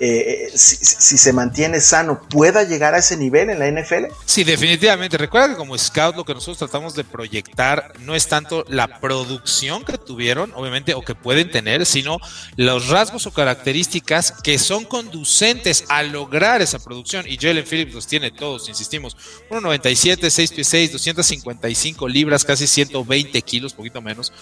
eh, 0.03 0.47
eh, 0.47 0.57
si, 0.57 1.15
se 1.15 1.31
mantiene 1.31 1.79
sano, 1.79 2.23
pueda 2.27 2.63
llegar 2.63 2.95
a 2.95 2.97
ese 2.97 3.15
nivel 3.17 3.51
en 3.51 3.59
la 3.59 3.69
NFL? 3.69 4.05
Sí, 4.25 4.43
definitivamente. 4.43 5.15
Recuerda 5.15 5.49
que 5.49 5.55
como 5.55 5.77
scout 5.77 6.15
lo 6.15 6.25
que 6.25 6.33
nosotros 6.33 6.57
tratamos 6.57 6.95
de 6.95 7.03
proyectar 7.03 7.93
no 7.99 8.15
es 8.15 8.27
tanto 8.27 8.65
la 8.67 8.99
producción 8.99 9.85
que 9.85 9.99
tuvieron, 9.99 10.53
obviamente, 10.55 10.95
o 10.95 11.03
que 11.03 11.13
pueden 11.13 11.51
tener, 11.51 11.85
sino 11.85 12.17
los 12.55 12.89
rasgos 12.89 13.27
o 13.27 13.31
características 13.31 14.31
que 14.43 14.57
son 14.57 14.85
conducentes 14.85 15.85
a 15.87 16.01
lograr 16.01 16.63
esa 16.63 16.79
producción. 16.79 17.27
Y 17.27 17.37
Jalen 17.37 17.63
Phillips 17.63 17.93
los 17.93 18.07
tiene 18.07 18.31
todos, 18.31 18.69
insistimos. 18.69 19.15
1,97, 19.51 20.31
6 20.31 20.51
pies 20.51 20.67
6, 20.67 20.91
255 20.93 22.07
libras, 22.07 22.43
casi 22.43 22.65
120 22.65 23.39
kilos, 23.43 23.73
poquito 23.75 24.01
menos. 24.01 24.33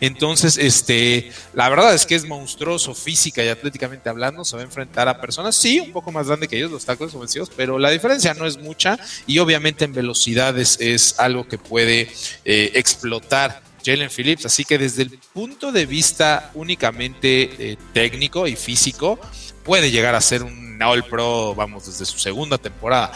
Entonces, 0.00 0.58
este, 0.58 1.30
la 1.52 1.68
verdad 1.68 1.94
es 1.94 2.04
que 2.04 2.16
es 2.16 2.26
monstruoso 2.26 2.96
física 2.96 3.44
y 3.44 3.48
atléticamente 3.48 4.08
hablando, 4.08 4.44
se 4.44 4.56
va 4.56 4.62
a 4.62 4.64
enfrentar 4.64 5.03
a 5.08 5.20
personas, 5.20 5.56
sí, 5.56 5.80
un 5.80 5.92
poco 5.92 6.12
más 6.12 6.26
grande 6.26 6.48
que 6.48 6.56
ellos, 6.56 6.70
los 6.70 6.84
tacos 6.84 7.14
ofensivos, 7.14 7.50
pero 7.56 7.78
la 7.78 7.90
diferencia 7.90 8.34
no 8.34 8.46
es 8.46 8.58
mucha 8.58 8.98
y 9.26 9.38
obviamente 9.38 9.84
en 9.84 9.92
velocidades 9.92 10.78
es 10.80 11.18
algo 11.18 11.46
que 11.46 11.58
puede 11.58 12.10
eh, 12.44 12.72
explotar 12.74 13.62
Jalen 13.84 14.10
Phillips. 14.10 14.46
Así 14.46 14.64
que 14.64 14.78
desde 14.78 15.02
el 15.02 15.18
punto 15.32 15.72
de 15.72 15.86
vista 15.86 16.50
únicamente 16.54 17.72
eh, 17.72 17.76
técnico 17.92 18.46
y 18.46 18.56
físico, 18.56 19.18
puede 19.64 19.90
llegar 19.90 20.14
a 20.14 20.20
ser 20.20 20.42
un 20.42 20.80
All 20.82 21.04
Pro, 21.04 21.54
vamos, 21.54 21.86
desde 21.86 22.04
su 22.04 22.18
segunda 22.18 22.58
temporada 22.58 23.12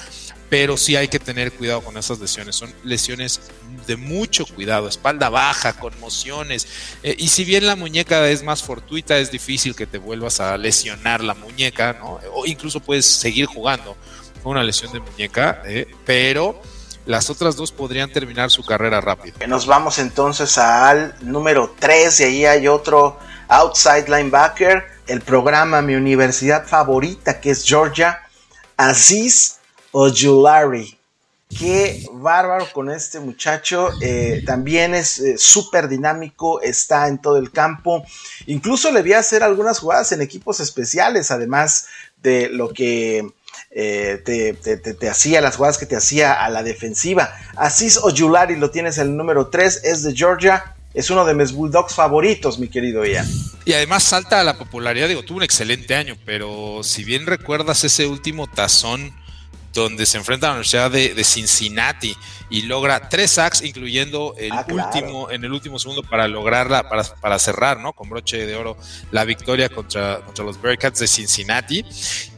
pero 0.49 0.77
sí 0.77 0.97
hay 0.97 1.09
que 1.09 1.19
tener 1.19 1.53
cuidado 1.53 1.83
con 1.83 1.97
esas 1.97 2.19
lesiones. 2.19 2.57
Son 2.57 2.73
lesiones 2.85 3.41
de 3.87 3.97
mucho 3.97 4.47
cuidado, 4.47 4.89
espalda 4.89 5.29
baja, 5.29 5.73
conmociones. 5.75 6.67
Eh, 7.03 7.15
y 7.19 7.29
si 7.29 7.45
bien 7.45 7.67
la 7.67 7.77
muñeca 7.77 8.29
es 8.29 8.43
más 8.43 8.63
fortuita, 8.63 9.19
es 9.19 9.31
difícil 9.31 9.75
que 9.75 9.87
te 9.87 9.99
vuelvas 9.99 10.41
a 10.41 10.57
lesionar 10.57 11.23
la 11.23 11.35
muñeca, 11.35 11.95
¿no? 11.95 12.21
O 12.35 12.47
incluso 12.47 12.81
puedes 12.81 13.07
seguir 13.07 13.47
jugando 13.47 13.97
con 14.43 14.53
una 14.53 14.63
lesión 14.63 14.93
de 14.93 15.01
muñeca, 15.01 15.63
eh, 15.67 15.87
pero 16.05 16.61
las 17.07 17.31
otras 17.31 17.57
dos 17.57 17.73
podrían 17.73 18.13
terminar 18.13 18.51
su 18.51 18.65
carrera 18.65 19.01
rápido. 19.01 19.37
Nos 19.47 19.67
vamos 19.67 19.99
entonces 19.99 20.59
al 20.59 21.15
número 21.21 21.75
3 21.79 22.21
y 22.21 22.25
ahí 22.25 22.45
hay 22.45 22.69
otro 22.69 23.19
outside 23.49 24.09
linebacker, 24.09 24.85
el 25.07 25.23
programa 25.23 25.81
Mi 25.81 25.95
Universidad 25.95 26.67
Favorita, 26.67 27.41
que 27.41 27.51
es 27.51 27.65
Georgia, 27.65 28.21
Aziz 28.77 29.58
Ojulari. 29.93 30.99
Qué 31.57 32.05
bárbaro 32.13 32.67
con 32.73 32.91
este 32.91 33.21
muchacho. 33.21 33.91
Eh, 34.03 34.43
también 34.45 34.95
es 34.95 35.19
eh, 35.19 35.39
súper 35.39 35.89
dinámico, 35.89 36.61
está 36.61 37.09
en 37.09 37.19
todo 37.19 37.39
el 37.39 37.51
campo. 37.51 38.05
Incluso 38.47 38.93
le 38.93 39.03
vi 39.03 39.15
hacer 39.15 39.43
algunas 39.43 39.79
jugadas 39.79 40.13
en 40.13 40.21
equipos 40.21 40.61
especiales, 40.61 41.31
además 41.31 41.87
de 42.23 42.51
lo 42.51 42.69
que 42.69 43.27
eh, 43.71 44.23
te, 44.25 45.09
hacía, 45.09 45.41
las 45.41 45.57
jugadas 45.57 45.79
que 45.79 45.87
te 45.87 45.97
hacía 45.97 46.35
a 46.35 46.51
la 46.51 46.63
defensiva. 46.63 47.35
Asís 47.57 47.97
Ojulari 47.97 48.57
lo 48.57 48.71
tienes 48.71 48.99
el 48.99 49.17
número 49.17 49.49
3, 49.49 49.85
es 49.85 50.03
de 50.03 50.15
Georgia. 50.15 50.75
Es 50.93 51.11
uno 51.11 51.25
de 51.25 51.35
mis 51.35 51.53
Bulldogs 51.53 51.95
favoritos, 51.95 52.59
mi 52.59 52.69
querido 52.69 53.05
Ian. 53.07 53.27
Y 53.65 53.73
además 53.73 54.03
salta 54.03 54.41
a 54.41 54.45
la 54.45 54.59
popularidad. 54.59 55.09
Digo, 55.09 55.23
tuvo 55.23 55.39
un 55.39 55.45
excelente 55.45 55.95
año, 55.95 56.17
pero 56.25 56.81
si 56.83 57.05
bien 57.05 57.27
recuerdas 57.27 57.85
ese 57.85 58.07
último 58.07 58.47
tazón 58.47 59.15
donde 59.73 60.07
se 60.07 60.19
enfrenta 60.19 60.47
a 60.47 60.51
la 60.51 60.55
Universidad 60.55 60.91
de, 60.91 61.25
Cincinnati 61.25 62.17
y 62.51 62.63
logra 62.63 63.09
tres 63.09 63.33
sacks, 63.33 63.63
incluyendo 63.63 64.35
el 64.39 64.53
ah, 64.53 64.67
último, 64.69 65.31
en 65.31 65.45
el 65.45 65.53
último 65.53 65.79
segundo 65.79 66.03
para 66.03 66.27
lograrla, 66.27 66.89
para, 66.89 67.05
para, 67.05 67.39
cerrar, 67.39 67.79
¿no? 67.79 67.93
Con 67.93 68.09
broche 68.09 68.47
de 68.47 68.57
oro 68.57 68.77
la 69.11 69.25
victoria 69.25 69.69
contra, 69.69 70.21
contra 70.21 70.45
los 70.45 70.61
Bearcats 70.61 71.01
de 71.01 71.07
Cincinnati. 71.07 71.85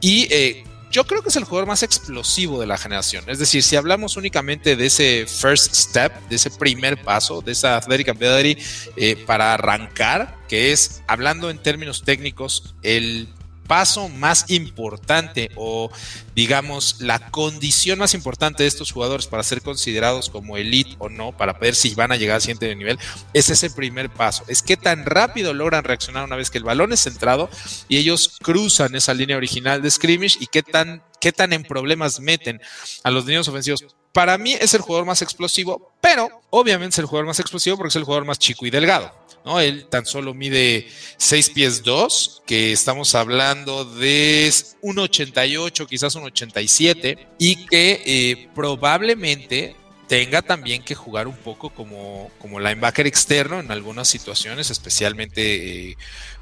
Y 0.01 0.27
eh, 0.31 0.65
yo 0.91 1.05
creo 1.05 1.23
que 1.23 1.29
es 1.29 1.37
el 1.37 1.45
jugador 1.45 1.69
más 1.69 1.85
explosivo 1.85 2.61
de 2.61 2.67
la 2.67 2.77
generación. 2.77 3.25
Es 3.29 3.39
decir, 3.39 3.63
si 3.63 3.77
hablamos 3.77 4.17
únicamente 4.17 4.75
de 4.75 4.87
ese 4.87 5.25
first 5.27 5.73
step, 5.73 6.13
de 6.29 6.37
ese 6.37 6.51
primer 6.51 7.01
paso, 7.03 7.41
de 7.41 7.53
esa 7.53 7.77
athletic 7.77 8.09
ability 8.09 8.61
eh, 8.97 9.17
para 9.25 9.55
arrancar, 9.55 10.37
que 10.49 10.73
es, 10.73 11.03
hablando 11.07 11.49
en 11.49 11.59
términos 11.59 12.03
técnicos, 12.03 12.75
el 12.83 13.29
paso 13.71 14.09
más 14.09 14.51
importante 14.51 15.49
o 15.55 15.93
digamos 16.35 16.97
la 16.99 17.31
condición 17.31 18.01
más 18.01 18.15
importante 18.15 18.65
de 18.65 18.69
estos 18.69 18.91
jugadores 18.91 19.29
para 19.29 19.45
ser 19.45 19.63
considerados 19.63 20.29
como 20.29 20.57
elite 20.57 20.97
o 20.99 21.09
no, 21.09 21.31
para 21.31 21.53
ver 21.53 21.77
si 21.77 21.95
van 21.95 22.11
a 22.11 22.17
llegar 22.17 22.35
al 22.35 22.41
siguiente 22.41 22.75
nivel, 22.75 22.99
es 23.33 23.49
ese 23.49 23.71
primer 23.71 24.11
paso. 24.11 24.43
Es 24.49 24.61
que 24.61 24.77
tan 24.77 25.07
rápido 25.07 25.55
logran 25.55 25.85
reaccionar 25.85 26.25
una 26.25 26.35
vez 26.35 26.51
que 26.51 26.59
el 26.59 26.65
balón 26.65 26.93
es 26.93 27.05
centrado 27.05 27.49
y 27.89 27.99
ellos 27.99 28.39
cruzan 28.43 28.97
esa 28.97 29.15
línea 29.15 29.37
original 29.37 29.81
de 29.83 29.91
scrimmage 29.93 30.39
y 30.41 30.49
qué 30.49 30.65
tan, 30.65 31.05
qué 31.21 31.31
tan 31.31 31.53
en 31.53 31.63
problemas 31.63 32.19
meten 32.19 32.61
a 33.05 33.11
los 33.13 33.25
niños 33.25 33.47
ofensivos 33.47 33.85
para 34.13 34.37
mí 34.39 34.55
es 34.55 34.75
el 34.75 34.81
jugador 34.81 35.07
más 35.07 35.23
explosivo, 35.23 35.93
pero 36.01 36.29
obviamente 36.51 36.95
es 36.95 36.99
el 36.99 37.07
jugador 37.07 37.27
más 37.27 37.41
explosivo 37.41 37.77
porque 37.77 37.91
es 37.91 37.97
el 37.97 38.05
jugador 38.05 38.25
más 38.25 38.39
chico 38.39 38.67
y 38.67 38.71
delgado. 38.71 39.13
¿no? 39.45 39.61
Él 39.61 39.87
tan 39.89 40.05
solo 40.05 40.35
mide 40.35 40.89
6 41.17 41.51
pies 41.51 41.83
2, 41.83 42.43
que 42.47 42.73
estamos 42.73 43.15
hablando 43.15 43.85
de 43.85 44.49
1,88, 44.83 45.87
quizás 45.87 46.17
1,87, 46.17 47.19
y 47.39 47.67
que 47.67 48.03
eh, 48.05 48.49
probablemente 48.55 49.77
tenga 50.11 50.43
también 50.43 50.83
que 50.83 50.97
jugar 50.97 51.29
un 51.29 51.37
poco 51.37 51.71
como, 51.71 52.33
como 52.41 52.59
linebacker 52.59 53.07
externo 53.07 53.61
en 53.61 53.71
algunas 53.71 54.09
situaciones, 54.09 54.69
especialmente 54.69 55.91
eh, 55.91 55.97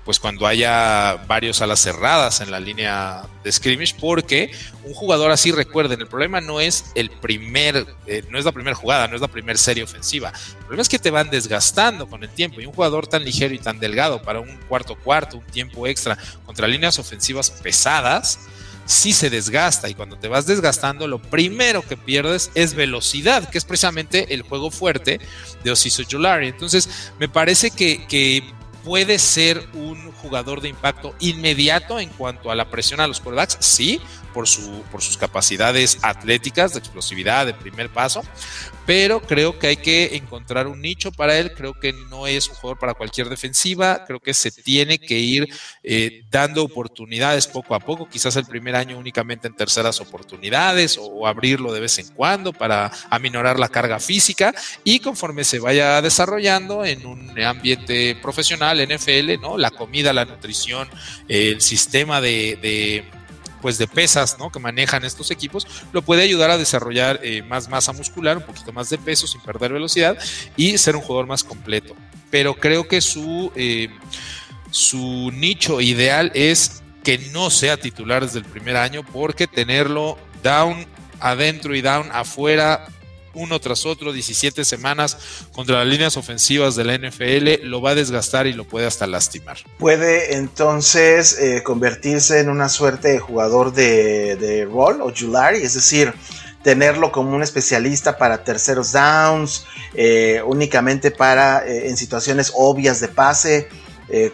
pues 0.07 0.19
cuando 0.19 0.47
haya 0.47 1.17
varios 1.27 1.61
alas 1.61 1.79
cerradas 1.81 2.41
en 2.41 2.51
la 2.51 2.61
línea 2.61 3.27
de 3.45 3.53
scrimmage, 3.53 3.95
porque 4.01 4.51
un 4.85 4.95
jugador 4.95 5.31
así, 5.31 5.53
recuerden, 5.53 6.01
el 6.01 6.07
problema 6.07 6.41
no 6.41 6.61
es 6.61 6.93
el 6.95 7.11
primer, 7.11 7.85
eh, 8.07 8.25
no 8.31 8.39
es 8.39 8.47
la 8.47 8.53
primera 8.53 8.75
jugada, 8.75 9.07
no 9.07 9.17
es 9.17 9.21
la 9.21 9.29
primera 9.29 9.59
serie 9.59 9.83
ofensiva. 9.83 10.33
El 10.53 10.65
problema 10.65 10.81
es 10.81 10.89
que 10.89 10.99
te 10.99 11.11
van 11.11 11.29
desgastando 11.29 12.07
con 12.07 12.23
el 12.23 12.31
tiempo 12.31 12.63
y 12.63 12.67
un 12.67 12.73
jugador 12.73 13.07
tan 13.07 13.23
ligero 13.23 13.53
y 13.53 13.59
tan 13.59 13.79
delgado 13.79 14.23
para 14.23 14.41
un 14.41 14.57
cuarto 14.67 14.97
cuarto, 14.97 15.37
un 15.37 15.45
tiempo 15.45 15.87
extra 15.87 16.17
contra 16.47 16.67
líneas 16.67 16.99
ofensivas 16.99 17.51
pesadas, 17.51 18.39
sí 18.89 19.13
se 19.13 19.29
desgasta 19.29 19.91
y 19.91 19.95
cuando 19.95 20.17
te 20.17 20.29
vas 20.29 20.47
desgastando 20.47 21.07
lo 21.07 21.21
primero 21.21 21.83
que 21.83 21.99
pierdes 21.99 22.51
es 22.55 22.73
velocidad, 22.75 23.49
que 23.51 23.59
es 23.59 23.65
precisamente 23.67 24.33
el 24.33 24.43
juego 24.43 24.71
fuerte 24.71 25.21
de 25.63 25.71
Osiso 25.71 26.03
Jolari. 26.11 26.49
Entonces 26.49 27.13
me 27.19 27.29
parece 27.29 27.71
que, 27.71 28.07
que 28.07 28.43
puede 28.85 29.19
ser 29.19 29.69
un 29.75 30.11
jugador 30.13 30.63
de 30.63 30.71
impacto 30.71 31.15
inmediato 31.21 32.01
en 32.01 32.09
cuanto 32.09 32.51
a 32.51 32.55
la 32.55 32.71
presión 32.71 33.01
a 33.01 33.07
los 33.07 33.21
quarterbacks, 33.21 33.59
sí, 33.61 34.01
por, 34.39 34.47
su, 34.47 34.85
por 34.93 35.03
sus 35.03 35.17
capacidades 35.17 35.99
atléticas, 36.01 36.73
de 36.73 36.79
explosividad, 36.79 37.45
de 37.45 37.55
primer 37.55 37.89
paso, 37.89 38.23
pero 38.87 39.21
creo 39.21 39.59
que 39.59 39.67
hay 39.67 39.77
que 39.79 40.15
encontrar 40.15 40.69
un 40.69 40.81
nicho 40.81 41.11
para 41.11 41.37
él, 41.37 41.55
creo 41.55 41.75
que 41.75 41.93
no 41.93 42.29
es 42.29 42.49
un 42.49 42.55
jugador 42.55 42.79
para 42.79 42.95
cualquier 42.95 43.29
defensiva, 43.29 44.05
creo 44.07 44.21
que 44.21 44.33
se 44.33 44.53
tiene 44.53 45.01
que 45.01 45.19
ir 45.19 45.49
eh, 45.83 46.23
dando 46.31 46.63
oportunidades 46.63 47.49
poco 47.49 47.75
a 47.75 47.81
poco, 47.81 48.09
quizás 48.09 48.37
el 48.37 48.47
primer 48.47 48.77
año 48.77 48.97
únicamente 48.97 49.49
en 49.49 49.57
terceras 49.57 50.01
oportunidades 50.01 50.97
o, 51.01 51.27
abrirlo 51.27 51.73
de 51.73 51.81
vez 51.81 51.99
en 51.99 52.07
cuando 52.15 52.53
para 52.53 52.93
aminorar 53.11 53.59
la 53.59 53.69
carga 53.69 53.99
física. 53.99 54.55
Y 54.85 55.01
conforme 55.01 55.43
se 55.43 55.59
vaya 55.59 56.01
desarrollando 56.01 56.85
en 56.85 57.05
un 57.05 57.39
ambiente 57.41 58.17
profesional, 58.23 58.79
NFL, 58.79 59.41
¿no? 59.41 59.59
La 59.59 59.73
comida, 59.73 60.13
la 60.13 60.25
nutrición, 60.25 60.89
el 61.27 61.61
sistema 61.61 62.21
de 62.21 63.05
pues 63.61 63.79
de 63.79 63.87
pesas 63.87 64.39
¿no? 64.39 64.51
que 64.51 64.59
manejan 64.59 65.05
estos 65.05 65.31
equipos, 65.31 65.67
lo 65.93 66.03
puede 66.03 66.23
ayudar 66.23 66.51
a 66.51 66.59
desarrollar 66.59 67.21
eh, 67.23 67.43
más 67.43 67.69
masa 67.69 67.93
muscular, 67.93 68.37
un 68.37 68.45
poquito 68.45 68.73
más 68.73 68.91
de 68.91 68.99
peso 68.99 69.27
sin 69.27 69.41
perder 69.41 69.73
velocidad 69.73 70.19
y 70.57 70.79
ser 70.79 70.97
un 70.97 71.03
jugador 71.03 71.27
más 71.27 71.45
completo. 71.45 71.95
Pero 72.31 72.55
creo 72.55 72.87
que 72.87 73.01
su, 73.01 73.53
eh, 73.57 73.89
su 74.71 75.31
nicho 75.33 75.81
ideal 75.81 76.31
es 76.35 76.83
que 77.03 77.19
no 77.33 77.51
sea 77.51 77.77
titular 77.77 78.25
desde 78.25 78.41
el 78.41 78.45
primer 78.45 78.77
año 78.77 79.03
porque 79.03 79.47
tenerlo 79.47 80.19
down 80.43 80.87
adentro 81.21 81.75
y 81.75 81.81
down 81.81 82.09
afuera 82.13 82.87
uno 83.35 83.61
tras 83.61 83.87
otro, 83.87 84.13
17 84.13 84.65
semanas 84.65 85.17
contra 85.53 85.79
las 85.79 85.87
líneas 85.87 86.17
ofensivas 86.17 86.77
de 86.77 86.85
la 86.85 86.97
NFL, 86.97 87.67
lo 87.67 87.81
va 87.81 87.91
a 87.91 87.95
desgastar 87.95 88.47
y 88.47 88.53
lo 88.53 88.65
puede 88.65 88.87
hasta 88.87 89.07
lastimar. 89.07 89.59
Puede 89.79 90.37
entonces 90.37 91.39
eh, 91.39 91.63
convertirse 91.63 92.41
en 92.41 92.49
una 92.49 92.69
suerte 92.69 93.09
de 93.09 93.19
jugador 93.19 93.73
de, 93.73 94.69
rol 94.71 95.01
o 95.01 95.13
Julari, 95.17 95.59
es 95.59 95.75
decir, 95.75 96.13
tenerlo 96.63 97.13
como 97.13 97.35
un 97.35 97.43
especialista 97.43 98.19
para 98.19 98.45
terceros 98.45 98.93
downs, 98.93 99.65
eh, 99.95 100.43
únicamente 100.45 101.11
para 101.11 101.65
en 101.67 101.97
situaciones 101.97 102.53
obvias 102.55 103.01
de 103.01 103.09
pase, 103.09 103.69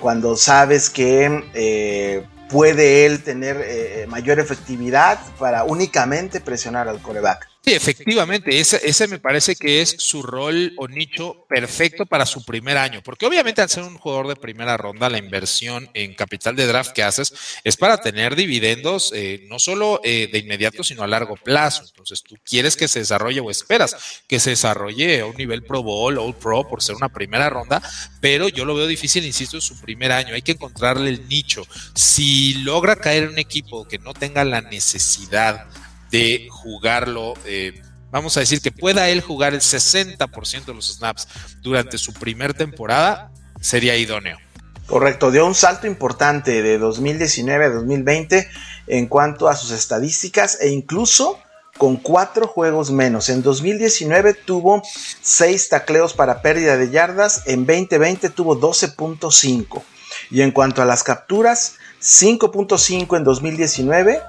cuando 0.00 0.36
sabes 0.36 0.88
que 0.88 2.24
puede 2.48 3.06
él 3.06 3.24
tener 3.24 4.06
mayor 4.08 4.38
efectividad 4.38 5.18
para 5.36 5.64
únicamente 5.64 6.40
presionar 6.40 6.88
al 6.88 7.02
coreback. 7.02 7.53
Sí, 7.64 7.72
efectivamente, 7.72 8.60
ese, 8.60 8.78
ese 8.86 9.08
me 9.08 9.18
parece 9.18 9.56
que 9.56 9.80
es 9.80 9.96
su 9.98 10.22
rol 10.22 10.74
o 10.76 10.86
nicho 10.86 11.46
perfecto 11.48 12.04
para 12.04 12.26
su 12.26 12.44
primer 12.44 12.76
año, 12.76 13.00
porque 13.02 13.24
obviamente 13.24 13.62
al 13.62 13.70
ser 13.70 13.84
un 13.84 13.96
jugador 13.96 14.28
de 14.28 14.36
primera 14.36 14.76
ronda, 14.76 15.08
la 15.08 15.16
inversión 15.16 15.88
en 15.94 16.14
capital 16.14 16.56
de 16.56 16.66
draft 16.66 16.92
que 16.92 17.02
haces 17.02 17.32
es 17.64 17.78
para 17.78 17.96
tener 17.96 18.36
dividendos 18.36 19.12
eh, 19.14 19.46
no 19.48 19.58
solo 19.58 20.02
eh, 20.04 20.28
de 20.30 20.40
inmediato, 20.40 20.84
sino 20.84 21.04
a 21.04 21.06
largo 21.06 21.36
plazo. 21.36 21.84
Entonces 21.88 22.22
tú 22.22 22.36
quieres 22.44 22.76
que 22.76 22.86
se 22.86 22.98
desarrolle 22.98 23.40
o 23.40 23.50
esperas 23.50 23.96
que 24.28 24.40
se 24.40 24.50
desarrolle 24.50 25.20
a 25.20 25.26
un 25.26 25.36
nivel 25.36 25.62
Pro 25.62 25.82
Bowl, 25.82 26.18
All 26.18 26.36
Pro, 26.36 26.68
por 26.68 26.82
ser 26.82 26.96
una 26.96 27.08
primera 27.08 27.48
ronda, 27.48 27.80
pero 28.20 28.48
yo 28.48 28.66
lo 28.66 28.74
veo 28.74 28.86
difícil, 28.86 29.24
insisto, 29.24 29.56
en 29.56 29.62
su 29.62 29.80
primer 29.80 30.12
año. 30.12 30.34
Hay 30.34 30.42
que 30.42 30.52
encontrarle 30.52 31.08
el 31.08 31.26
nicho. 31.28 31.66
Si 31.94 32.56
logra 32.62 32.96
caer 32.96 33.22
en 33.22 33.28
un 33.30 33.38
equipo 33.38 33.88
que 33.88 33.98
no 33.98 34.12
tenga 34.12 34.44
la 34.44 34.60
necesidad, 34.60 35.66
de 36.14 36.46
jugarlo. 36.48 37.34
Eh, 37.44 37.82
vamos 38.12 38.36
a 38.36 38.40
decir 38.40 38.60
que 38.60 38.70
pueda 38.70 39.08
él 39.08 39.20
jugar 39.20 39.52
el 39.52 39.60
60% 39.60 40.64
de 40.64 40.74
los 40.74 40.94
snaps 40.94 41.26
durante 41.60 41.98
su 41.98 42.12
primer 42.12 42.54
temporada, 42.54 43.32
sería 43.60 43.96
idóneo. 43.96 44.38
Correcto, 44.86 45.32
dio 45.32 45.44
un 45.44 45.56
salto 45.56 45.88
importante 45.88 46.62
de 46.62 46.78
2019 46.78 47.64
a 47.64 47.70
2020 47.70 48.48
en 48.86 49.06
cuanto 49.06 49.48
a 49.48 49.56
sus 49.56 49.72
estadísticas 49.72 50.58
e 50.60 50.68
incluso 50.68 51.40
con 51.78 51.96
cuatro 51.96 52.46
juegos 52.46 52.92
menos. 52.92 53.28
En 53.28 53.42
2019 53.42 54.34
tuvo 54.34 54.82
seis 55.20 55.68
tacleos 55.68 56.14
para 56.14 56.42
pérdida 56.42 56.76
de 56.76 56.90
yardas, 56.90 57.42
en 57.46 57.66
2020 57.66 58.30
tuvo 58.30 58.60
12.5. 58.60 59.82
Y 60.30 60.42
en 60.42 60.52
cuanto 60.52 60.80
a 60.80 60.84
las 60.84 61.02
capturas, 61.02 61.74
5.5 62.00 63.16
en 63.16 63.24
2019 63.24 64.22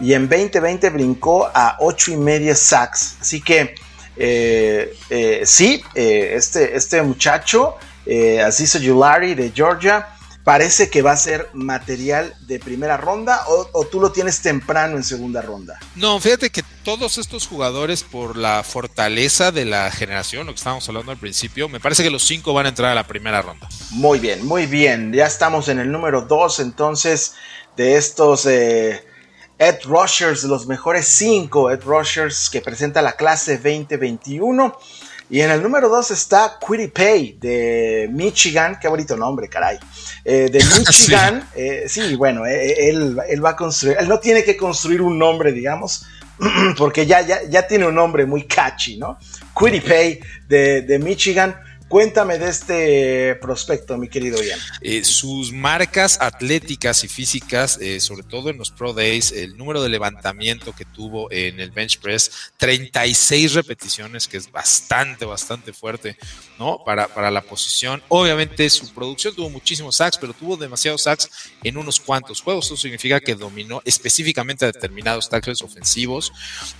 y 0.00 0.14
en 0.14 0.28
2020 0.28 0.90
brincó 0.90 1.50
a 1.52 1.76
8 1.80 2.12
y 2.12 2.16
media 2.16 2.54
sacks. 2.54 3.16
Así 3.20 3.40
que 3.40 3.74
eh, 4.16 4.96
eh, 5.08 5.42
sí, 5.44 5.82
eh, 5.94 6.32
este, 6.34 6.76
este 6.76 7.02
muchacho, 7.02 7.76
Aziz 8.44 8.74
Yulari 8.80 9.34
de 9.34 9.52
Georgia, 9.54 10.08
parece 10.44 10.90
que 10.90 11.00
va 11.00 11.12
a 11.12 11.16
ser 11.16 11.48
material 11.52 12.34
de 12.40 12.58
primera 12.58 12.96
ronda 12.96 13.42
o, 13.46 13.84
tú 13.86 14.00
lo 14.00 14.10
tienes 14.10 14.40
temprano 14.40 14.96
en 14.96 15.04
segunda 15.04 15.42
ronda? 15.42 15.78
No, 15.94 16.18
fíjate 16.18 16.50
que 16.50 16.64
todos 16.82 17.18
estos 17.18 17.46
jugadores 17.46 18.02
por 18.02 18.36
la 18.36 18.62
fortaleza 18.62 19.52
de 19.52 19.64
la 19.64 19.90
generación, 19.90 20.46
lo 20.46 20.52
que 20.52 20.58
estábamos 20.58 20.88
hablando 20.88 21.12
al 21.12 21.18
principio, 21.18 21.68
me 21.68 21.78
parece 21.78 22.02
que 22.02 22.10
los 22.10 22.24
cinco 22.24 22.52
van 22.52 22.66
a 22.66 22.70
entrar 22.70 22.90
a 22.90 22.94
la 22.94 23.06
primera 23.06 23.42
ronda. 23.42 23.68
Muy 23.90 24.18
bien, 24.18 24.44
muy 24.44 24.66
bien. 24.66 25.12
Ya 25.12 25.26
estamos 25.26 25.68
en 25.68 25.78
el 25.78 25.92
número 25.92 26.22
dos 26.22 26.58
entonces 26.58 27.34
de 27.76 27.96
estos 27.96 28.46
Ed 29.60 29.84
Rushers, 29.84 30.44
los 30.44 30.66
mejores 30.66 31.06
5 31.06 31.70
Ed 31.70 31.82
Rushers 31.84 32.48
que 32.48 32.62
presenta 32.62 33.02
la 33.02 33.12
clase 33.12 33.58
2021. 33.58 34.74
Y 35.28 35.42
en 35.42 35.50
el 35.50 35.62
número 35.62 35.90
2 35.90 36.12
está 36.12 36.58
Pay 36.58 37.36
de 37.38 38.08
Michigan, 38.10 38.78
qué 38.80 38.88
bonito 38.88 39.18
nombre, 39.18 39.50
caray. 39.50 39.78
Eh, 40.24 40.48
de 40.50 40.64
Michigan, 40.78 41.46
eh, 41.54 41.84
sí. 41.88 42.16
bueno, 42.16 42.46
eh, 42.46 42.88
él, 42.88 43.18
va 43.44 43.50
a 43.50 43.56
construir, 43.56 43.98
él 44.00 44.08
no 44.08 44.18
tiene 44.18 44.42
que 44.44 44.56
construir 44.56 45.02
un 45.02 45.18
nombre, 45.18 45.52
digamos, 45.52 46.06
porque 46.78 47.04
ya, 47.04 47.20
ya, 47.20 47.42
ya 47.42 47.66
tiene 47.66 47.86
un 47.86 47.94
nombre 47.94 48.24
muy 48.24 48.44
catchy, 48.44 48.96
¿no? 48.96 49.18
Quiripay 49.54 50.20
de, 50.48 50.80
de 50.80 50.98
Michigan 50.98 51.54
Cuéntame 51.90 52.38
de 52.38 52.48
este 52.48 53.34
prospecto, 53.40 53.98
mi 53.98 54.08
querido 54.08 54.40
Ian. 54.40 54.60
Eh, 54.80 55.02
sus 55.02 55.50
marcas 55.52 56.18
atléticas 56.20 57.02
y 57.02 57.08
físicas, 57.08 57.80
eh, 57.80 57.98
sobre 57.98 58.22
todo 58.22 58.48
en 58.48 58.58
los 58.58 58.70
Pro 58.70 58.92
Days, 58.92 59.32
el 59.32 59.56
número 59.56 59.82
de 59.82 59.88
levantamiento 59.88 60.72
que 60.72 60.84
tuvo 60.84 61.28
en 61.32 61.58
el 61.58 61.72
bench 61.72 61.98
press, 61.98 62.52
36 62.58 63.54
repeticiones, 63.54 64.28
que 64.28 64.36
es 64.36 64.52
bastante, 64.52 65.24
bastante 65.24 65.72
fuerte, 65.72 66.16
¿no? 66.60 66.80
Para, 66.86 67.08
para 67.08 67.28
la 67.28 67.40
posición. 67.40 68.00
Obviamente 68.06 68.70
su 68.70 68.88
producción 68.94 69.34
tuvo 69.34 69.50
muchísimos 69.50 69.96
sacks, 69.96 70.16
pero 70.16 70.32
tuvo 70.32 70.56
demasiados 70.56 71.02
sacks 71.02 71.28
en 71.64 71.76
unos 71.76 71.98
cuantos 71.98 72.40
juegos. 72.40 72.66
Eso 72.66 72.76
significa 72.76 73.18
que 73.18 73.34
dominó 73.34 73.82
específicamente 73.84 74.64
a 74.64 74.70
determinados 74.70 75.28
tackles 75.28 75.60
ofensivos. 75.60 76.32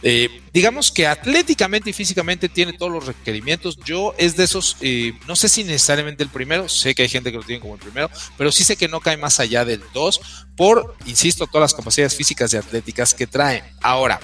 Eh, 0.04 0.40
digamos 0.52 0.92
que 0.92 1.08
atléticamente 1.08 1.90
y 1.90 1.94
físicamente 1.94 2.48
tiene 2.48 2.74
todos 2.74 2.92
los 2.92 3.06
requerimientos. 3.06 3.76
Yo 3.84 4.14
es 4.16 4.36
de 4.36 4.44
esos 4.44 4.76
no 5.26 5.36
sé 5.36 5.48
si 5.48 5.64
necesariamente 5.64 6.22
el 6.22 6.28
primero, 6.28 6.68
sé 6.68 6.94
que 6.94 7.02
hay 7.02 7.08
gente 7.08 7.30
que 7.30 7.38
lo 7.38 7.42
tiene 7.42 7.60
como 7.60 7.74
el 7.74 7.80
primero, 7.80 8.10
pero 8.36 8.52
sí 8.52 8.64
sé 8.64 8.76
que 8.76 8.88
no 8.88 9.00
cae 9.00 9.16
más 9.16 9.40
allá 9.40 9.64
del 9.64 9.82
2 9.92 10.20
por, 10.56 10.96
insisto, 11.06 11.46
todas 11.46 11.72
las 11.72 11.74
capacidades 11.74 12.14
físicas 12.14 12.52
y 12.52 12.56
atléticas 12.56 13.14
que 13.14 13.26
trae. 13.26 13.64
Ahora, 13.82 14.20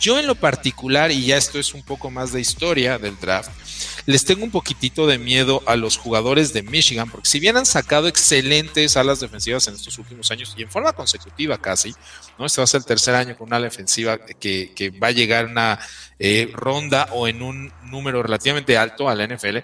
yo 0.00 0.18
en 0.18 0.26
lo 0.26 0.34
particular, 0.34 1.10
y 1.10 1.26
ya 1.26 1.36
esto 1.36 1.58
es 1.58 1.74
un 1.74 1.82
poco 1.82 2.10
más 2.10 2.32
de 2.32 2.40
historia 2.40 2.98
del 2.98 3.18
draft, 3.18 3.50
les 4.06 4.24
tengo 4.24 4.44
un 4.44 4.50
poquitito 4.50 5.06
de 5.06 5.18
miedo 5.18 5.62
a 5.66 5.76
los 5.76 5.96
jugadores 5.96 6.52
de 6.52 6.62
Michigan, 6.62 7.10
porque 7.10 7.28
si 7.28 7.40
bien 7.40 7.56
han 7.56 7.66
sacado 7.66 8.06
excelentes 8.06 8.96
alas 8.96 9.20
defensivas 9.20 9.66
en 9.66 9.74
estos 9.74 9.98
últimos 9.98 10.30
años 10.30 10.54
y 10.56 10.62
en 10.62 10.70
forma 10.70 10.92
consecutiva 10.92 11.58
casi, 11.58 11.94
¿no? 12.38 12.46
Este 12.46 12.60
va 12.60 12.64
a 12.64 12.68
ser 12.68 12.78
el 12.78 12.86
tercer 12.86 13.14
año 13.14 13.36
con 13.36 13.48
una 13.48 13.56
ala 13.56 13.64
defensiva 13.66 14.18
que, 14.18 14.92
va 15.02 15.08
a 15.08 15.12
llegar 15.12 15.46
una 15.46 15.78
eh, 16.18 16.50
ronda 16.52 17.08
o 17.12 17.26
en 17.26 17.42
un 17.42 17.72
número 17.82 18.22
relativamente 18.22 18.78
alto 18.78 19.08
a 19.08 19.14
la 19.14 19.26
NFL. 19.26 19.58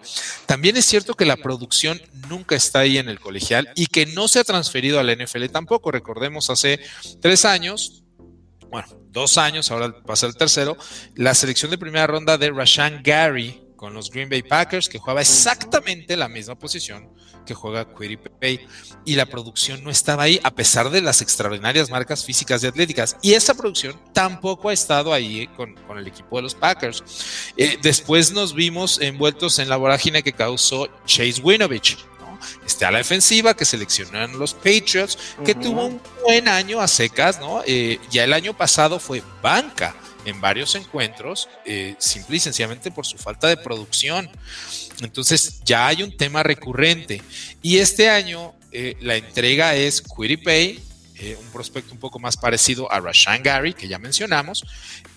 También 0.46 0.76
es 0.76 0.84
cierto 0.84 1.14
que 1.14 1.24
la 1.24 1.36
producción 1.36 2.00
nunca 2.28 2.56
está 2.56 2.80
ahí 2.80 2.98
en 2.98 3.08
el 3.08 3.20
colegial 3.20 3.70
y 3.76 3.86
que 3.86 4.06
no 4.06 4.26
se 4.26 4.40
ha 4.40 4.44
transferido 4.44 4.98
a 4.98 5.04
la 5.04 5.14
NFL 5.14 5.46
tampoco. 5.46 5.92
Recordemos 5.92 6.50
hace 6.50 6.80
tres 7.20 7.44
años, 7.44 8.02
bueno, 8.68 8.88
dos 9.10 9.38
años, 9.38 9.70
ahora 9.70 9.94
pasa 10.04 10.26
el 10.26 10.36
tercero, 10.36 10.76
la 11.14 11.34
selección 11.34 11.70
de 11.70 11.78
primera 11.78 12.06
ronda 12.06 12.38
de 12.38 12.50
Rashan 12.50 13.02
Gary 13.04 13.61
con 13.82 13.94
los 13.94 14.12
Green 14.12 14.28
Bay 14.28 14.44
Packers, 14.44 14.88
que 14.88 15.00
jugaba 15.00 15.22
exactamente 15.22 16.16
la 16.16 16.28
misma 16.28 16.54
posición 16.54 17.10
que 17.44 17.52
juega 17.52 17.84
Pay 17.84 18.60
y 19.04 19.16
la 19.16 19.26
producción 19.26 19.82
no 19.82 19.90
estaba 19.90 20.22
ahí 20.22 20.38
a 20.44 20.52
pesar 20.54 20.88
de 20.88 21.00
las 21.00 21.20
extraordinarias 21.20 21.90
marcas 21.90 22.24
físicas 22.24 22.62
y 22.62 22.68
atléticas. 22.68 23.16
Y 23.22 23.32
esa 23.32 23.54
producción 23.54 24.00
tampoco 24.12 24.68
ha 24.68 24.72
estado 24.72 25.12
ahí 25.12 25.48
con, 25.56 25.74
el 25.98 26.06
equipo 26.06 26.36
de 26.36 26.42
los 26.42 26.54
Packers. 26.54 27.02
Eh, 27.56 27.76
después 27.82 28.30
nos 28.30 28.54
vimos 28.54 29.00
envueltos 29.00 29.58
en 29.58 29.68
la 29.68 29.78
vorágine 29.78 30.22
que 30.22 30.32
causó 30.32 30.86
Chase 31.04 31.40
Winovich. 31.42 31.98
Este, 32.64 32.84
a 32.84 32.92
la 32.92 32.98
defensiva 32.98 33.54
que 33.54 33.64
seleccionaron 33.64 34.38
los 34.38 34.54
Patriots, 34.54 35.18
que 35.44 35.56
tuvo 35.56 35.86
un 35.86 36.00
buen 36.22 36.46
año 36.46 36.80
a 36.80 36.86
secas, 36.86 37.40
¿no? 37.40 37.64
Eh, 37.66 37.98
ya 38.12 38.22
el 38.22 38.32
año 38.32 38.56
pasado 38.56 39.00
fue 39.00 39.24
banca 39.42 39.96
en 40.24 40.40
varios 40.40 40.74
encuentros, 40.74 41.48
eh, 41.64 41.94
simple 41.98 42.36
y 42.36 42.40
sencillamente 42.40 42.90
por 42.90 43.06
su 43.06 43.18
falta 43.18 43.48
de 43.48 43.56
producción. 43.56 44.30
Entonces 45.00 45.60
ya 45.64 45.86
hay 45.86 46.02
un 46.02 46.16
tema 46.16 46.42
recurrente. 46.42 47.22
Y 47.60 47.78
este 47.78 48.08
año 48.08 48.54
eh, 48.72 48.96
la 49.00 49.16
entrega 49.16 49.74
es 49.74 50.02
Quiripay, 50.02 50.80
eh, 51.16 51.36
un 51.40 51.50
prospecto 51.50 51.92
un 51.92 52.00
poco 52.00 52.18
más 52.18 52.36
parecido 52.36 52.90
a 52.90 53.00
Rashan 53.00 53.42
Gary, 53.42 53.74
que 53.74 53.88
ya 53.88 53.98
mencionamos, 53.98 54.64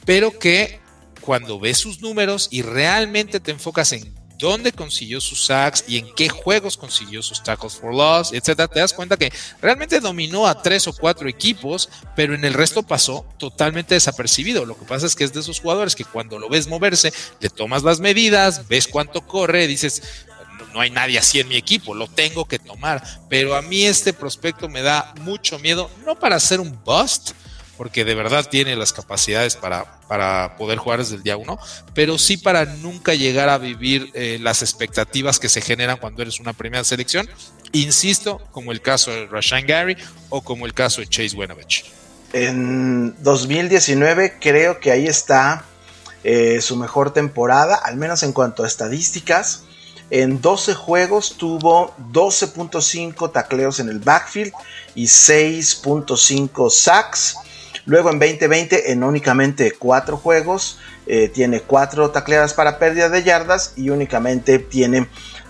pero 0.05 0.37
que 0.37 0.79
cuando 1.21 1.59
ves 1.59 1.77
sus 1.77 2.01
números 2.01 2.47
y 2.51 2.61
realmente 2.61 3.39
te 3.39 3.51
enfocas 3.51 3.91
en 3.93 4.13
dónde 4.37 4.71
consiguió 4.71 5.21
sus 5.21 5.45
sacks 5.45 5.85
y 5.87 5.97
en 5.97 6.13
qué 6.15 6.29
juegos 6.29 6.77
consiguió 6.77 7.21
sus 7.21 7.41
tackles 7.43 7.75
for 7.75 7.93
loss, 7.93 8.31
etcétera, 8.33 8.67
te 8.67 8.79
das 8.79 8.93
cuenta 8.93 9.17
que 9.17 9.31
realmente 9.61 9.99
dominó 9.99 10.47
a 10.47 10.61
tres 10.61 10.87
o 10.87 10.93
cuatro 10.93 11.27
equipos, 11.27 11.89
pero 12.15 12.35
en 12.35 12.45
el 12.45 12.53
resto 12.53 12.83
pasó 12.83 13.25
totalmente 13.37 13.95
desapercibido. 13.95 14.65
Lo 14.65 14.77
que 14.77 14.85
pasa 14.85 15.05
es 15.05 15.15
que 15.15 15.23
es 15.23 15.33
de 15.33 15.39
esos 15.39 15.59
jugadores 15.59 15.95
que 15.95 16.05
cuando 16.05 16.39
lo 16.39 16.49
ves 16.49 16.67
moverse, 16.67 17.13
le 17.39 17.49
tomas 17.49 17.83
las 17.83 17.99
medidas, 17.99 18.67
ves 18.67 18.87
cuánto 18.87 19.25
corre, 19.25 19.67
dices, 19.67 20.01
no 20.73 20.81
hay 20.81 20.89
nadie 20.89 21.17
así 21.17 21.39
en 21.39 21.47
mi 21.47 21.55
equipo, 21.55 21.95
lo 21.95 22.07
tengo 22.07 22.45
que 22.45 22.59
tomar. 22.59 23.01
Pero 23.29 23.55
a 23.55 23.61
mí 23.61 23.83
este 23.83 24.13
prospecto 24.13 24.67
me 24.67 24.81
da 24.81 25.13
mucho 25.21 25.57
miedo, 25.59 25.89
no 26.05 26.19
para 26.19 26.39
ser 26.39 26.59
un 26.59 26.77
bust, 26.83 27.31
porque 27.77 28.05
de 28.05 28.15
verdad 28.15 28.47
tiene 28.49 28.75
las 28.75 28.93
capacidades 28.93 29.55
para, 29.55 29.99
para 30.07 30.55
poder 30.57 30.77
jugar 30.77 30.99
desde 30.99 31.15
el 31.15 31.23
día 31.23 31.37
uno, 31.37 31.59
pero 31.93 32.17
sí 32.17 32.37
para 32.37 32.65
nunca 32.65 33.13
llegar 33.13 33.49
a 33.49 33.57
vivir 33.57 34.11
eh, 34.13 34.37
las 34.41 34.61
expectativas 34.61 35.39
que 35.39 35.49
se 35.49 35.61
generan 35.61 35.97
cuando 35.97 36.21
eres 36.21 36.39
una 36.39 36.53
primera 36.53 36.83
selección. 36.83 37.29
Insisto, 37.71 38.41
como 38.51 38.71
el 38.71 38.81
caso 38.81 39.11
de 39.11 39.27
Rashan 39.27 39.65
Gary 39.65 39.97
o 40.29 40.41
como 40.41 40.65
el 40.65 40.73
caso 40.73 41.01
de 41.01 41.07
Chase 41.07 41.35
Winovich. 41.35 41.85
En 42.33 43.15
2019 43.23 44.37
creo 44.39 44.79
que 44.79 44.91
ahí 44.91 45.07
está 45.07 45.65
eh, 46.23 46.59
su 46.61 46.75
mejor 46.75 47.13
temporada, 47.13 47.75
al 47.75 47.97
menos 47.97 48.23
en 48.23 48.33
cuanto 48.33 48.63
a 48.63 48.67
estadísticas. 48.67 49.63
En 50.09 50.41
12 50.41 50.73
juegos 50.73 51.35
tuvo 51.37 51.95
12.5 52.11 53.31
tacleos 53.31 53.79
en 53.79 53.89
el 53.89 53.99
backfield 53.99 54.51
y 54.95 55.05
6.5 55.05 56.69
sacks. 56.69 57.37
Luego 57.85 58.09
en 58.09 58.19
2020, 58.19 58.91
en 58.91 59.03
únicamente 59.03 59.71
cuatro 59.71 60.17
juegos, 60.17 60.79
eh, 61.05 61.29
tiene 61.29 61.61
cuatro 61.61 62.09
tacleadas 62.09 62.53
para 62.53 62.79
pérdida 62.79 63.09
de 63.09 63.23
yardas 63.23 63.73
y 63.75 63.89
únicamente 63.89 64.57
tiene 64.57 65.07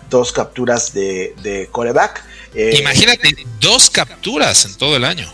dos 0.10 0.34
capturas 0.34 0.94
de, 0.94 1.34
de 1.42 1.70
coreback. 1.72 2.24
Eh, 2.54 2.78
Imagínate, 2.80 3.36
dos 3.60 3.90
capturas 3.90 4.66
en 4.66 4.76
todo 4.76 4.98
el 4.98 5.06
año. 5.06 5.32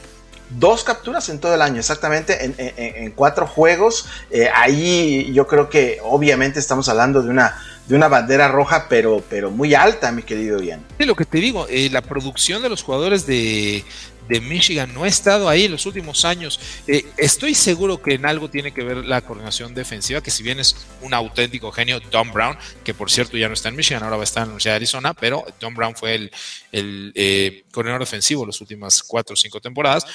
Dos 0.52 0.84
capturas 0.84 1.30
en 1.30 1.40
todo 1.40 1.56
el 1.56 1.62
año, 1.62 1.80
exactamente, 1.80 2.54
en, 2.58 3.12
cuatro 3.12 3.48
juegos. 3.48 4.06
Eh, 4.30 4.50
ahí 4.54 5.32
yo 5.34 5.48
creo 5.48 5.70
que 5.70 6.00
obviamente 6.04 6.60
estamos 6.60 6.90
hablando 6.90 7.22
de 7.24 7.30
una, 7.30 7.58
de 7.88 7.96
una 7.96 8.10
bandera 8.10 8.50
roja, 8.50 8.88
pero, 8.90 9.24
pero 9.30 9.50
muy 9.50 9.74
alta, 9.74 10.12
mi 10.12 10.24
querido 10.24 10.62
Ian. 10.62 10.86
Sí, 11.00 11.06
lo 11.06 11.16
que 11.16 11.24
te 11.24 11.38
digo, 11.38 11.68
la 11.70 12.02
producción 12.02 12.62
de 12.62 12.68
los 12.68 12.84
jugadores 12.84 13.26
de, 13.26 13.86
de 14.32 14.39
Michigan 14.39 14.94
no 14.94 15.04
ha 15.04 15.10
estado 15.10 15.50
ahí 15.50 15.67
los 15.67 15.86
últimos 15.86 16.24
años. 16.24 16.58
Eh, 16.88 17.06
estoy 17.17 17.54
seguro 17.54 18.02
que 18.02 18.13
en 18.13 18.26
algo 18.26 18.50
tiene 18.50 18.72
que 18.72 18.82
ver 18.82 18.98
la 19.06 19.20
coordinación 19.20 19.74
defensiva, 19.74 20.24
que 20.24 20.32
si 20.32 20.41
bien 20.41 20.62
es 20.62 20.74
un 21.02 21.13
auténtico 21.13 21.70
genio, 21.70 22.00
Don 22.00 22.32
Brown, 22.32 22.58
que 22.86 22.94
por 22.94 23.12
cierto 23.12 23.36
ya 23.36 23.50
no 23.50 23.56
está 23.56 23.67
en 23.67 23.76
Michigan, 23.76 24.04
ahora 24.04 24.15
va 24.15 24.24
a 24.24 24.24
estar 24.24 24.44
en 24.44 24.48
la 24.48 24.52
Universidad 24.54 24.72
de 24.74 24.78
Arizona, 24.78 25.13
pero 25.13 25.44
Don 25.60 25.74
Brown 25.74 25.98
fue 25.98 26.15
el, 26.15 26.32
el 26.72 27.12
eh, 27.13 27.65
coordinador 27.74 28.00
defensivo 28.00 28.46
las 28.46 28.62
últimas 28.62 29.04
cuatro 29.04 29.34
o 29.34 29.38
cinco 29.38 29.60
temporadas. 29.60 30.06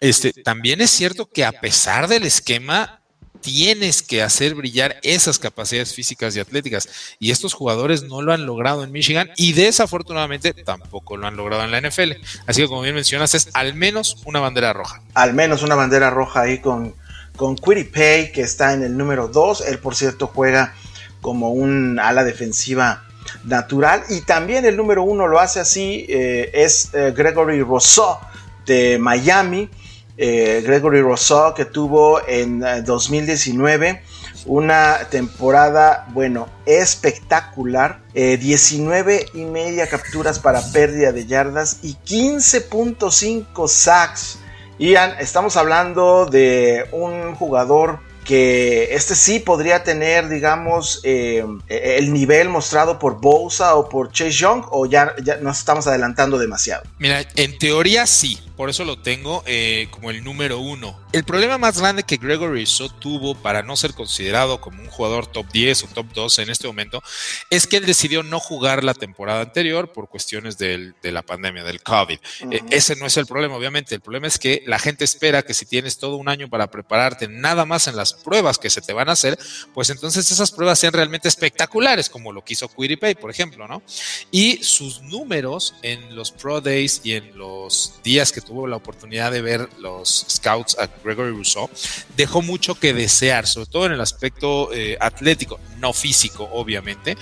Este, 0.00 0.32
también 0.32 0.80
es 0.80 0.90
cierto 0.90 1.30
que 1.30 1.44
a 1.44 1.52
pesar 1.52 2.08
del 2.08 2.24
esquema, 2.24 3.00
tienes 3.40 4.02
que 4.02 4.22
hacer 4.22 4.54
brillar 4.54 4.96
esas 5.02 5.38
capacidades 5.38 5.94
físicas 5.94 6.36
y 6.36 6.40
atléticas. 6.40 6.88
Y 7.18 7.30
estos 7.30 7.54
jugadores 7.54 8.04
no 8.04 8.22
lo 8.22 8.32
han 8.32 8.46
logrado 8.46 8.84
en 8.84 8.92
Michigan 8.92 9.30
y 9.36 9.52
desafortunadamente 9.52 10.52
tampoco 10.54 11.16
lo 11.16 11.26
han 11.26 11.36
logrado 11.36 11.64
en 11.64 11.70
la 11.70 11.80
NFL. 11.80 12.12
Así 12.46 12.62
que 12.62 12.68
como 12.68 12.82
bien 12.82 12.94
mencionas, 12.94 13.34
es 13.34 13.48
al 13.54 13.74
menos 13.74 14.18
una 14.24 14.40
bandera 14.40 14.72
roja. 14.72 15.02
Al 15.14 15.34
menos 15.34 15.62
una 15.62 15.74
bandera 15.74 16.10
roja 16.10 16.42
ahí 16.42 16.60
con, 16.60 16.94
con 17.36 17.56
Pay, 17.56 18.32
que 18.32 18.42
está 18.42 18.74
en 18.74 18.82
el 18.82 18.96
número 18.96 19.28
2. 19.28 19.62
Él, 19.66 19.78
por 19.78 19.96
cierto, 19.96 20.26
juega 20.28 20.74
como 21.20 21.50
un 21.50 21.98
ala 21.98 22.24
defensiva 22.24 23.04
natural. 23.44 24.02
Y 24.08 24.20
también 24.22 24.64
el 24.64 24.76
número 24.76 25.02
1 25.02 25.26
lo 25.26 25.40
hace 25.40 25.60
así, 25.60 26.06
eh, 26.08 26.50
es 26.52 26.90
eh, 26.92 27.12
Gregory 27.16 27.62
Rousseau 27.62 28.18
de 28.66 28.98
Miami 28.98 29.68
eh, 30.16 30.62
Gregory 30.64 31.00
Rousseau, 31.00 31.54
que 31.54 31.64
tuvo 31.64 32.20
en 32.26 32.60
2019 32.84 33.88
eh, 33.88 34.02
una 34.46 35.08
temporada, 35.10 36.06
bueno, 36.12 36.48
espectacular. 36.66 38.00
19 38.12 39.14
eh, 39.14 39.26
y 39.34 39.44
media 39.44 39.86
capturas 39.88 40.38
para 40.38 40.60
pérdida 40.72 41.12
de 41.12 41.26
yardas 41.26 41.78
y 41.82 41.94
15.5 41.94 43.68
sacks. 43.68 44.38
Ian, 44.78 45.14
estamos 45.20 45.56
hablando 45.56 46.26
de 46.26 46.86
un 46.92 47.34
jugador 47.34 48.00
que 48.24 48.94
este 48.94 49.14
sí 49.14 49.40
podría 49.40 49.82
tener, 49.82 50.28
digamos, 50.28 51.00
el 51.04 52.12
nivel 52.12 52.48
mostrado 52.48 52.98
por 52.98 53.20
Bosa 53.20 53.74
o 53.74 53.88
por 53.88 54.12
Chase 54.12 54.32
Young, 54.32 54.64
o 54.70 54.86
ya, 54.86 55.14
ya 55.22 55.36
nos 55.36 55.58
estamos 55.58 55.86
adelantando 55.86 56.38
demasiado. 56.38 56.82
Mira, 56.98 57.24
en 57.36 57.58
teoría 57.58 58.06
sí, 58.06 58.38
por 58.56 58.70
eso 58.70 58.84
lo 58.84 58.96
tengo 58.96 59.42
eh, 59.46 59.88
como 59.90 60.10
el 60.10 60.22
número 60.22 60.60
uno. 60.60 61.00
El 61.12 61.24
problema 61.24 61.58
más 61.58 61.80
grande 61.80 62.04
que 62.04 62.16
Gregory 62.16 62.64
So 62.66 62.88
tuvo 62.90 63.34
para 63.34 63.62
no 63.62 63.76
ser 63.76 63.92
considerado 63.92 64.60
como 64.60 64.82
un 64.82 64.88
jugador 64.88 65.26
top 65.26 65.50
10 65.50 65.82
o 65.82 65.86
top 65.88 66.06
12 66.12 66.42
en 66.42 66.50
este 66.50 66.66
momento 66.66 67.02
es 67.50 67.66
que 67.66 67.78
él 67.78 67.86
decidió 67.86 68.22
no 68.22 68.38
jugar 68.38 68.84
la 68.84 68.94
temporada 68.94 69.40
anterior 69.40 69.92
por 69.92 70.08
cuestiones 70.08 70.58
de 70.58 70.94
la 71.02 71.22
pandemia, 71.22 71.64
del 71.64 71.82
COVID. 71.82 72.18
E, 72.50 72.62
ese 72.70 72.94
no 72.96 73.06
es 73.06 73.16
el 73.16 73.26
problema, 73.26 73.56
obviamente. 73.56 73.94
El 73.94 74.00
problema 74.00 74.26
es 74.26 74.38
que 74.38 74.62
la 74.66 74.78
gente 74.78 75.04
espera 75.04 75.42
que 75.42 75.54
si 75.54 75.66
tienes 75.66 75.98
todo 75.98 76.16
un 76.16 76.28
año 76.28 76.48
para 76.48 76.70
prepararte 76.70 77.28
nada 77.28 77.64
más 77.64 77.88
en 77.88 77.96
las 77.96 78.11
pruebas 78.14 78.58
que 78.58 78.70
se 78.70 78.80
te 78.80 78.92
van 78.92 79.08
a 79.08 79.12
hacer, 79.12 79.38
pues 79.74 79.90
entonces 79.90 80.30
esas 80.30 80.50
pruebas 80.50 80.78
sean 80.78 80.92
realmente 80.92 81.28
espectaculares, 81.28 82.08
como 82.08 82.32
lo 82.32 82.44
quiso 82.44 82.68
Pay, 82.68 83.14
por 83.14 83.30
ejemplo, 83.30 83.68
¿no? 83.68 83.82
Y 84.30 84.62
sus 84.62 85.02
números 85.02 85.74
en 85.82 86.14
los 86.14 86.30
Pro 86.30 86.60
Days 86.60 87.00
y 87.04 87.12
en 87.12 87.36
los 87.36 87.94
días 88.02 88.32
que 88.32 88.40
tuvo 88.40 88.66
la 88.66 88.76
oportunidad 88.76 89.32
de 89.32 89.42
ver 89.42 89.68
los 89.78 90.26
scouts 90.28 90.76
a 90.78 90.88
Gregory 91.04 91.30
Rousseau, 91.30 91.70
dejó 92.16 92.42
mucho 92.42 92.74
que 92.74 92.92
desear, 92.92 93.46
sobre 93.46 93.66
todo 93.66 93.86
en 93.86 93.92
el 93.92 94.00
aspecto 94.00 94.72
eh, 94.72 94.96
atlético, 95.00 95.60
no 95.78 95.92
físico, 95.92 96.48
obviamente. 96.52 97.16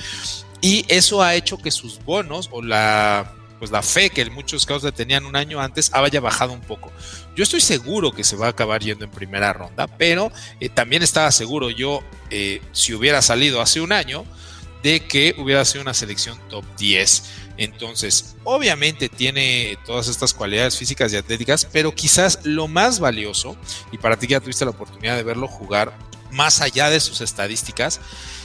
Y 0.61 0.85
eso 0.89 1.23
ha 1.23 1.35
hecho 1.35 1.59
que 1.59 1.71
sus 1.71 2.03
bonos 2.05 2.49
o 2.53 2.63
la 2.63 3.35
pues 3.61 3.71
la 3.71 3.83
fe 3.83 4.09
que 4.09 4.25
muchos 4.31 4.63
scouts 4.63 4.91
tenían 4.95 5.27
un 5.27 5.37
año 5.37 5.61
antes 5.61 5.91
haya 5.93 6.21
bajado 6.21 6.53
un 6.53 6.63
poco. 6.63 6.91
Yo 7.41 7.45
estoy 7.45 7.63
seguro 7.63 8.13
que 8.13 8.23
se 8.23 8.37
va 8.37 8.49
a 8.49 8.51
acabar 8.51 8.83
yendo 8.83 9.07
en 9.07 9.11
primera 9.11 9.55
ronda, 9.55 9.87
pero 9.87 10.31
eh, 10.61 10.69
también 10.69 11.03
estaba 11.03 11.33
seguro 11.33 11.71
yo, 11.71 12.03
eh, 12.29 12.61
si 12.73 12.93
hubiera 12.93 13.23
salido 13.23 13.63
hace 13.63 13.81
un 13.81 13.93
año, 13.93 14.27
de 14.83 15.07
que 15.07 15.35
hubiera 15.39 15.65
sido 15.65 15.81
una 15.81 15.95
selección 15.95 16.39
top 16.51 16.67
10. 16.77 17.23
Entonces, 17.57 18.37
obviamente 18.45 19.09
tiene 19.09 19.79
todas 19.87 20.09
estas 20.09 20.35
cualidades 20.35 20.77
físicas 20.77 21.15
y 21.15 21.17
atléticas, 21.17 21.67
pero 21.73 21.95
quizás 21.95 22.41
lo 22.45 22.69
más 22.69 23.01
valioso, 23.01 23.57
y 23.91 23.97
para 23.97 24.19
ti 24.19 24.27
ya 24.27 24.41
tuviste 24.41 24.67
la 24.67 24.73
oportunidad 24.73 25.17
de 25.17 25.23
verlo 25.23 25.49
jugar, 25.49 25.97
más 26.31 26.61
allá 26.61 26.91
de 26.91 27.01
sus 27.01 27.23
estadísticas, 27.23 28.03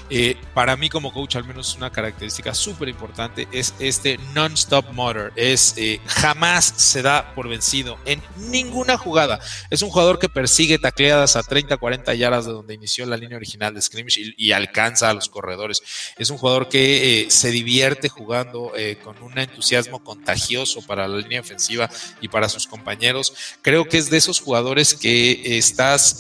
eh, 0.10 0.38
para 0.54 0.76
mí 0.76 0.88
como 0.88 1.12
coach 1.12 1.36
al 1.36 1.46
menos 1.46 1.76
una 1.76 1.92
característica 1.92 2.54
súper 2.54 2.90
importante 2.90 3.48
es 3.52 3.74
este 3.80 4.20
non-stop 4.34 4.92
motor, 4.92 5.34
es 5.36 5.74
eh, 5.78 6.00
jamás 6.06 6.66
se 6.78 7.02
da 7.02 7.34
por 7.34 7.50
vencido 7.50 7.98
en 8.06 8.22
ninguna 8.38 8.98
jugada. 8.98 9.40
Es 9.70 9.82
un 9.82 9.90
jugador 9.90 10.20
que 10.20 10.30
persigue 10.30 10.78
tacleadas 10.78 11.36
a 11.36 11.44
30, 11.44 11.78
40 11.78 12.14
yardas 12.14 12.46
de 12.46 12.52
donde 12.52 12.76
inició 12.76 13.06
la 13.06 13.18
línea 13.18 13.38
original 13.38 13.74
de 13.74 13.82
scrimmage 13.82 14.34
y, 14.38 14.52
alcanza 14.52 15.10
a 15.10 15.14
los 15.14 15.28
corredores. 15.28 15.82
Es 16.18 16.30
un 16.30 16.38
jugador 16.38 16.70
que 16.70 17.24
eh, 17.24 17.32
se 17.32 17.52
divierte 17.52 18.08
jugando 18.08 18.72
con 19.04 19.22
un 19.22 19.38
entusiasmo 19.38 20.04
contagioso 20.04 20.82
para 20.82 21.08
la 21.08 21.18
línea 21.18 21.42
ofensiva 21.42 21.90
y 22.22 22.28
para 22.30 22.48
sus 22.48 22.68
compañeros. 22.68 23.34
Creo 23.62 23.86
que 23.86 23.98
es 23.98 24.10
de 24.10 24.18
esos 24.18 24.40
jugadores 24.40 24.94
que 24.94 25.58
estás 25.58 26.20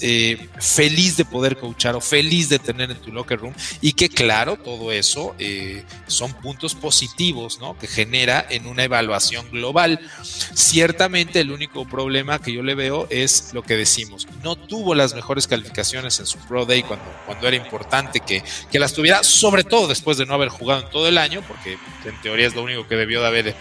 feliz 0.59 1.17
de 1.17 1.25
poder 1.25 1.57
coachar 1.57 1.95
o 1.95 2.01
feliz 2.01 2.49
de 2.49 2.59
tener 2.59 2.91
en 2.91 2.97
tu 2.97 3.11
locker 3.11 3.39
room 3.39 3.53
y 3.81 3.93
que 3.93 4.09
claro, 4.09 4.57
todo 4.57 4.91
eso 4.91 5.35
eh, 5.39 5.83
son 6.07 6.33
puntos 6.33 6.75
positivos 6.75 7.59
que 7.79 7.87
genera 7.87 8.45
en 8.49 8.67
una 8.67 8.83
evaluación 8.83 9.49
global. 9.51 9.99
Ciertamente 10.21 11.39
el 11.39 11.51
único 11.51 11.85
problema 11.85 12.39
que 12.39 12.53
yo 12.53 12.63
le 12.63 12.75
veo 12.75 13.07
es 13.09 13.53
lo 13.53 13.63
que 13.63 13.75
decimos, 13.75 14.27
no 14.43 14.55
tuvo 14.55 14.95
las 14.95 15.13
mejores 15.13 15.47
calificaciones 15.47 16.19
en 16.19 16.25
su 16.25 16.37
Pro 16.39 16.65
Day 16.65 16.83
cuando, 16.83 17.05
cuando 17.25 17.47
era 17.47 17.57
importante 17.57 18.19
que, 18.19 18.43
que 18.71 18.79
las 18.79 18.93
tuviera, 18.93 19.23
sobre 19.23 19.63
todo 19.63 19.87
después 19.87 20.17
de 20.17 20.25
no 20.25 20.33
haber 20.33 20.49
jugado 20.49 20.81
en 20.81 20.89
todo 20.89 21.07
el 21.07 21.17
año, 21.17 21.41
porque 21.47 21.77
en 22.05 22.21
teoría 22.21 22.47
es 22.47 22.55
lo 22.55 22.63
único 22.63 22.87
que 22.87 22.95
debió 22.95 23.21
de 23.21 23.27
haber 23.27 23.55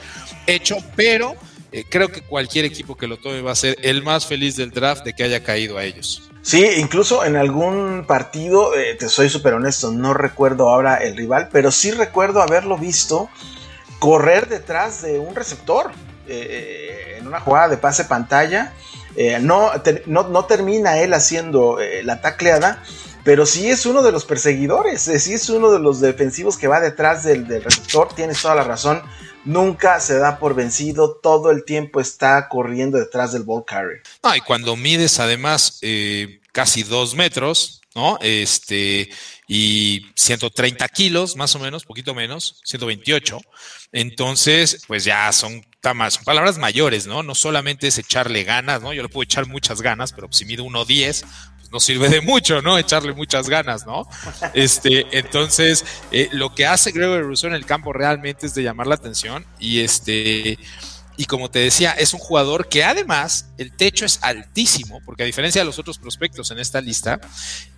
hecho, 0.46 0.76
pero... 0.96 1.34
Eh, 1.76 1.84
creo 1.90 2.08
que 2.08 2.20
cualquier 2.20 2.66
equipo 2.66 2.96
que 2.96 3.08
lo 3.08 3.16
tome 3.16 3.40
va 3.40 3.50
a 3.50 3.56
ser 3.56 3.76
el 3.82 4.00
más 4.04 4.26
feliz 4.26 4.54
del 4.54 4.70
draft 4.70 5.04
de 5.04 5.12
que 5.12 5.24
haya 5.24 5.42
caído 5.42 5.76
a 5.76 5.84
ellos. 5.84 6.22
Sí, 6.44 6.62
incluso 6.76 7.24
en 7.24 7.36
algún 7.36 8.04
partido, 8.06 8.76
eh, 8.76 8.96
te 8.96 9.08
soy 9.08 9.30
súper 9.30 9.54
honesto, 9.54 9.90
no 9.90 10.12
recuerdo 10.12 10.68
ahora 10.68 10.96
el 10.96 11.16
rival, 11.16 11.48
pero 11.50 11.70
sí 11.70 11.90
recuerdo 11.90 12.42
haberlo 12.42 12.76
visto 12.76 13.30
correr 13.98 14.46
detrás 14.46 15.00
de 15.00 15.18
un 15.18 15.34
receptor 15.34 15.92
eh, 16.28 17.14
eh, 17.16 17.16
en 17.18 17.26
una 17.26 17.40
jugada 17.40 17.68
de 17.68 17.78
pase 17.78 18.04
pantalla. 18.04 18.74
no, 19.40 19.70
no, 20.04 20.44
termina 20.44 20.98
él 20.98 21.14
haciendo 21.14 21.78
la 22.02 22.20
tacleada, 22.20 22.82
pero 23.24 23.46
sí 23.46 23.70
es 23.70 23.86
uno 23.86 24.02
de 24.02 24.12
los 24.12 24.26
perseguidores, 24.26 25.00
sí 25.00 25.32
es 25.32 25.48
uno 25.48 25.70
de 25.70 25.78
los 25.78 26.00
defensivos 26.00 26.58
que 26.58 26.68
va 26.68 26.78
detrás 26.78 27.24
del, 27.24 27.48
del 27.48 27.64
receptor, 27.64 28.08
tienes 28.14 28.42
toda 28.42 28.54
la 28.54 28.64
razón 28.64 29.00
nunca 29.44 30.00
se 30.00 30.18
da 30.18 30.38
por 30.38 30.54
vencido, 30.54 31.18
todo 31.22 31.50
el 31.50 31.64
tiempo 31.64 32.00
está 32.00 32.48
corriendo 32.48 32.98
detrás 32.98 33.32
del 33.32 33.42
ball 33.42 33.64
carrier. 33.64 34.02
y 34.36 34.40
cuando 34.40 34.76
mides 34.76 35.20
además 35.20 35.78
eh, 35.82 36.40
casi 36.52 36.82
dos 36.82 37.14
metros, 37.14 37.82
¿no? 37.94 38.18
Este, 38.20 39.08
y 39.46 40.06
130 40.16 40.88
kilos, 40.88 41.36
más 41.36 41.54
o 41.54 41.58
menos, 41.58 41.84
poquito 41.84 42.14
menos, 42.14 42.60
128. 42.64 43.40
Entonces, 43.92 44.82
pues 44.86 45.04
ya 45.04 45.30
son, 45.32 45.64
son 45.82 46.24
palabras 46.24 46.58
mayores, 46.58 47.06
¿no? 47.06 47.22
No 47.22 47.34
solamente 47.34 47.86
es 47.86 47.98
echarle 47.98 48.42
ganas, 48.44 48.82
¿no? 48.82 48.92
Yo 48.92 49.02
le 49.02 49.08
puedo 49.08 49.22
echar 49.22 49.46
muchas 49.46 49.80
ganas, 49.80 50.12
pero 50.12 50.28
si 50.32 50.44
mido 50.44 50.64
1.10, 50.64 51.24
no 51.70 51.80
sirve 51.80 52.08
de 52.08 52.20
mucho, 52.20 52.62
¿no? 52.62 52.78
Echarle 52.78 53.12
muchas 53.12 53.48
ganas, 53.48 53.86
¿no? 53.86 54.08
Este, 54.54 55.06
entonces, 55.18 55.84
eh, 56.12 56.28
lo 56.32 56.54
que 56.54 56.66
hace 56.66 56.92
Gregory 56.92 57.22
Rousseau 57.22 57.50
en 57.50 57.56
el 57.56 57.66
campo 57.66 57.92
realmente 57.92 58.46
es 58.46 58.54
de 58.54 58.62
llamar 58.62 58.86
la 58.86 58.94
atención 58.94 59.44
y 59.58 59.80
este, 59.80 60.58
y 61.16 61.24
como 61.26 61.50
te 61.50 61.60
decía, 61.60 61.92
es 61.92 62.12
un 62.12 62.20
jugador 62.20 62.68
que 62.68 62.84
además 62.84 63.50
el 63.58 63.72
techo 63.72 64.04
es 64.04 64.18
altísimo, 64.22 65.00
porque 65.04 65.22
a 65.22 65.26
diferencia 65.26 65.60
de 65.60 65.66
los 65.66 65.78
otros 65.78 65.98
prospectos 65.98 66.50
en 66.50 66.58
esta 66.58 66.80
lista, 66.80 67.20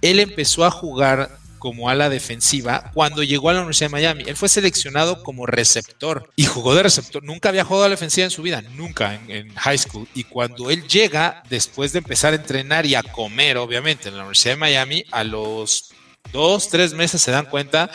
él 0.00 0.20
empezó 0.20 0.64
a 0.64 0.70
jugar 0.70 1.38
como 1.58 1.88
ala 1.88 2.08
defensiva 2.08 2.90
cuando 2.94 3.22
llegó 3.22 3.50
a 3.50 3.54
la 3.54 3.60
Universidad 3.60 3.88
de 3.88 3.92
Miami. 3.92 4.24
Él 4.26 4.36
fue 4.36 4.48
seleccionado 4.48 5.22
como 5.22 5.46
receptor 5.46 6.30
y 6.36 6.44
jugó 6.44 6.74
de 6.74 6.82
receptor. 6.82 7.22
Nunca 7.22 7.48
había 7.48 7.64
jugado 7.64 7.84
a 7.84 7.88
la 7.88 7.94
defensiva 7.94 8.24
en 8.24 8.30
su 8.30 8.42
vida, 8.42 8.62
nunca 8.74 9.20
en, 9.28 9.54
high 9.54 9.78
school. 9.78 10.08
Y 10.14 10.24
cuando 10.24 10.70
él 10.70 10.86
llega, 10.86 11.42
después 11.48 11.92
de 11.92 11.98
empezar 11.98 12.32
a 12.32 12.36
entrenar 12.36 12.86
y 12.86 12.94
a 12.94 13.02
comer, 13.02 13.56
obviamente, 13.56 14.08
en 14.08 14.16
la 14.16 14.22
Universidad 14.22 14.54
de 14.54 14.60
Miami, 14.60 15.04
a 15.10 15.24
los 15.24 15.90
dos, 16.32 16.68
tres 16.68 16.92
meses 16.92 17.22
se 17.22 17.30
dan 17.30 17.46
cuenta 17.46 17.90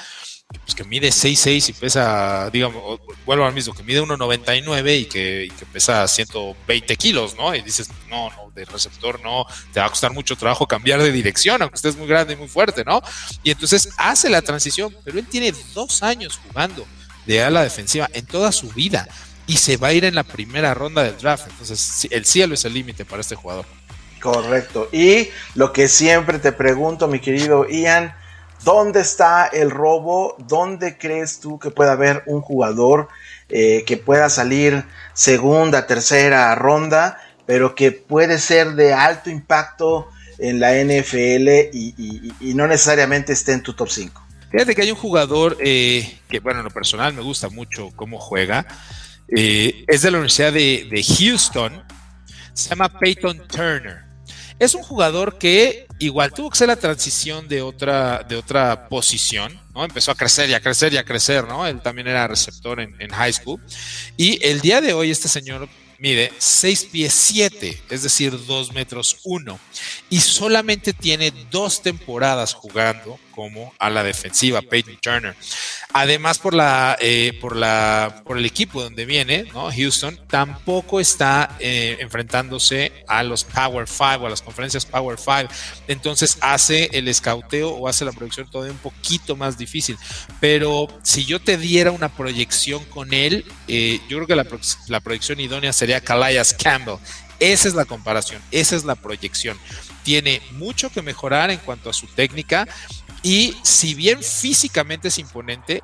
pues, 0.60 0.76
que 0.76 0.84
mide 0.84 1.10
6'6 1.10 1.70
y 1.70 1.74
pesa, 1.74 2.50
digamos, 2.52 3.00
vuelvo 3.26 3.46
al 3.46 3.54
mismo, 3.54 3.74
que 3.74 3.84
mide 3.84 4.02
1'99 4.02 5.00
y 5.00 5.06
que, 5.06 5.46
y 5.46 5.50
que 5.50 5.66
pesa 5.66 6.08
120 6.08 6.96
kilos, 6.96 7.36
¿no? 7.36 7.54
Y 7.56 7.62
dices, 7.62 7.90
no, 8.10 8.30
no, 8.32 8.52
de 8.54 8.66
receptor 8.66 9.22
no, 9.22 9.46
te 9.74 9.80
va 9.80 9.88
a 9.88 9.90
costar 9.90 10.12
mucho 10.14 10.36
trabajo 10.36 10.68
cambiar 10.68 11.02
de 11.02 11.12
dirección, 11.12 11.62
aunque 11.62 11.76
estés 11.76 11.96
muy 11.96 12.08
grande 12.08 12.34
y 12.34 12.38
muy 12.38 12.48
fuerte, 12.48 12.84
¿no? 12.84 13.02
Y 13.44 13.52
entonces 13.52 13.90
hace 13.98 14.30
la 14.30 14.42
transición, 14.42 14.96
pero 15.04 15.20
él 15.20 15.28
tiene 15.28 15.54
dos 15.74 16.04
años 16.04 16.40
jugando 16.48 16.86
de 17.26 17.44
ala 17.44 17.64
defensiva 17.64 18.10
en 18.14 18.26
toda 18.26 18.52
su 18.52 18.70
vida 18.70 19.08
y 19.48 19.58
se 19.58 19.78
va 19.78 19.90
a 19.90 19.94
ir 19.94 20.06
en 20.06 20.16
la 20.16 20.24
primera 20.24 20.74
ronda 20.74 21.04
del 21.04 21.18
draft. 21.18 21.48
Entonces, 21.50 22.08
el 22.10 22.26
cielo 22.26 22.54
es 22.54 22.66
el 22.66 22.74
límite 22.74 23.06
para 23.06 23.22
este 23.22 23.36
jugador. 23.36 23.66
Correcto. 24.22 24.88
Y 24.92 25.30
lo 25.56 25.74
que 25.74 25.88
siempre 25.88 26.40
te 26.40 26.52
pregunto, 26.52 27.08
mi 27.08 27.20
querido 27.20 27.68
Ian, 27.68 28.14
¿dónde 28.64 29.02
está 29.02 29.48
el 29.48 29.72
robo? 29.72 30.36
¿Dónde 30.48 30.98
crees 30.98 31.40
tú 31.40 31.60
que 31.60 31.72
pueda 31.72 31.94
haber 31.94 32.24
un 32.26 32.42
jugador 32.42 33.08
eh, 33.50 33.84
que 33.86 33.98
pueda 33.98 34.30
salir 34.30 34.86
segunda, 35.14 35.88
tercera 35.88 36.54
ronda, 36.56 37.18
pero 37.46 37.76
que 37.76 37.92
puede 37.92 38.40
ser 38.40 38.74
de 38.74 38.94
alto 38.94 39.30
impacto 39.30 40.08
en 40.38 40.60
la 40.60 40.74
NFL 40.74 41.70
y, 41.74 42.34
no 42.56 42.68
necesariamente 42.68 43.34
esté 43.34 43.54
en 43.54 43.64
tu 43.64 43.74
top 43.74 43.90
5? 43.90 44.22
Fíjate 44.52 44.76
que 44.76 44.82
hay 44.82 44.92
un 44.92 44.98
jugador 44.98 45.58
eh, 45.60 46.20
que, 46.30 46.40
bueno, 46.40 46.60
en 46.60 46.66
lo 46.66 46.72
personal 46.72 47.14
me 47.14 47.22
gusta 47.22 47.50
mucho 47.50 47.90
cómo 47.96 48.20
juega. 48.20 48.66
Eh, 49.28 49.86
es 49.88 50.02
de 50.02 50.12
la 50.12 50.18
Universidad 50.18 50.52
de, 50.52 50.88
de 50.92 51.04
Houston. 51.04 51.84
Se 52.54 52.70
llama 52.70 52.90
Peyton 53.00 53.48
Turner. 53.48 54.01
Es 54.62 54.76
un 54.76 54.84
jugador 54.84 55.40
que 55.40 55.88
igual 55.98 56.32
tuvo 56.34 56.52
que 56.52 56.58
ser 56.60 56.68
la 56.68 56.76
transición 56.76 57.48
de 57.48 57.64
otra, 57.64 58.24
de 58.30 58.36
otra 58.36 58.88
posición, 58.90 59.60
¿no? 59.74 59.84
Empezó 59.84 60.12
a 60.12 60.16
crecer 60.16 60.52
y 60.52 60.54
a 60.54 60.60
crecer 60.60 60.94
y 60.94 60.98
a 60.98 61.04
crecer, 61.04 61.48
¿no? 61.48 61.66
Él 61.66 61.82
también 61.82 62.08
era 62.08 62.28
receptor 62.28 62.80
en, 62.80 62.96
en 63.02 63.10
high 63.10 63.34
school. 63.34 63.60
Y 64.18 64.38
el 64.46 64.62
día 64.62 64.80
de 64.80 64.94
hoy 64.94 65.10
este 65.10 65.30
señor 65.30 65.68
mide 65.98 66.32
6 66.38 66.90
pies 66.92 67.12
7, 67.12 67.82
es 67.90 68.04
decir, 68.04 68.38
2 68.46 68.74
metros 68.74 69.18
1, 69.24 69.60
y 70.12 70.20
solamente 70.20 70.94
tiene 70.94 71.34
dos 71.50 71.82
temporadas 71.82 72.54
jugando 72.54 73.20
como 73.32 73.74
a 73.80 73.90
la 73.90 74.04
defensiva, 74.04 74.62
Peyton 74.62 74.98
Turner. 75.02 75.36
Además, 75.94 76.40
por 76.40 76.54
la, 76.54 76.98
eh, 77.02 77.38
por 77.42 77.56
la, 77.56 78.22
por 78.26 78.38
el 78.38 78.46
equipo 78.46 78.82
donde 78.82 79.06
viene, 79.06 79.46
¿no? 79.54 79.70
Houston, 79.72 80.20
tampoco 80.28 81.00
está 81.00 81.56
eh, 81.60 81.98
enfrentándose 82.00 82.94
a 83.08 83.24
los 83.24 83.44
Power 83.44 83.88
5 83.88 84.04
o 84.04 84.28
a 84.28 84.30
las 84.30 84.42
conferencias 84.42 84.86
Power 84.86 85.18
5. 85.18 85.54
Entonces 85.88 86.38
hace 86.42 86.90
el 86.94 87.08
escauteo 87.08 87.72
o 87.72 87.88
hace 87.88 88.06
la 88.06 88.12
proyección 88.12 88.50
todavía 88.50 88.74
un 88.74 88.80
poquito 88.80 89.36
más 89.36 89.58
difícil. 89.58 89.98
Pero 90.40 90.88
si 91.04 91.26
yo 91.26 91.42
te 91.42 91.58
diera 91.58 91.92
una 91.92 92.10
proyección 92.10 92.84
con 92.86 93.14
él, 93.14 93.46
eh, 93.68 94.00
yo 94.08 94.18
creo 94.18 94.28
que 94.28 94.36
la, 94.36 94.46
la 94.88 95.00
proyección 95.00 95.40
idónea 95.40 95.74
sería 95.74 96.02
Calais 96.02 96.54
Campbell. 96.54 96.98
Esa 97.40 97.68
es 97.68 97.74
la 97.74 97.86
comparación, 97.86 98.40
esa 98.52 98.76
es 98.76 98.86
la 98.86 98.94
proyección. 98.94 99.58
Tiene 100.04 100.42
mucho 100.52 100.92
que 100.92 101.02
mejorar 101.02 101.50
en 101.50 101.58
cuanto 101.58 101.90
a 101.90 101.94
su 101.94 102.06
técnica 102.06 102.68
y 103.24 103.56
si 103.64 103.94
bien 103.94 104.22
físicamente 104.24 105.10
es 105.10 105.18
imponente, 105.18 105.84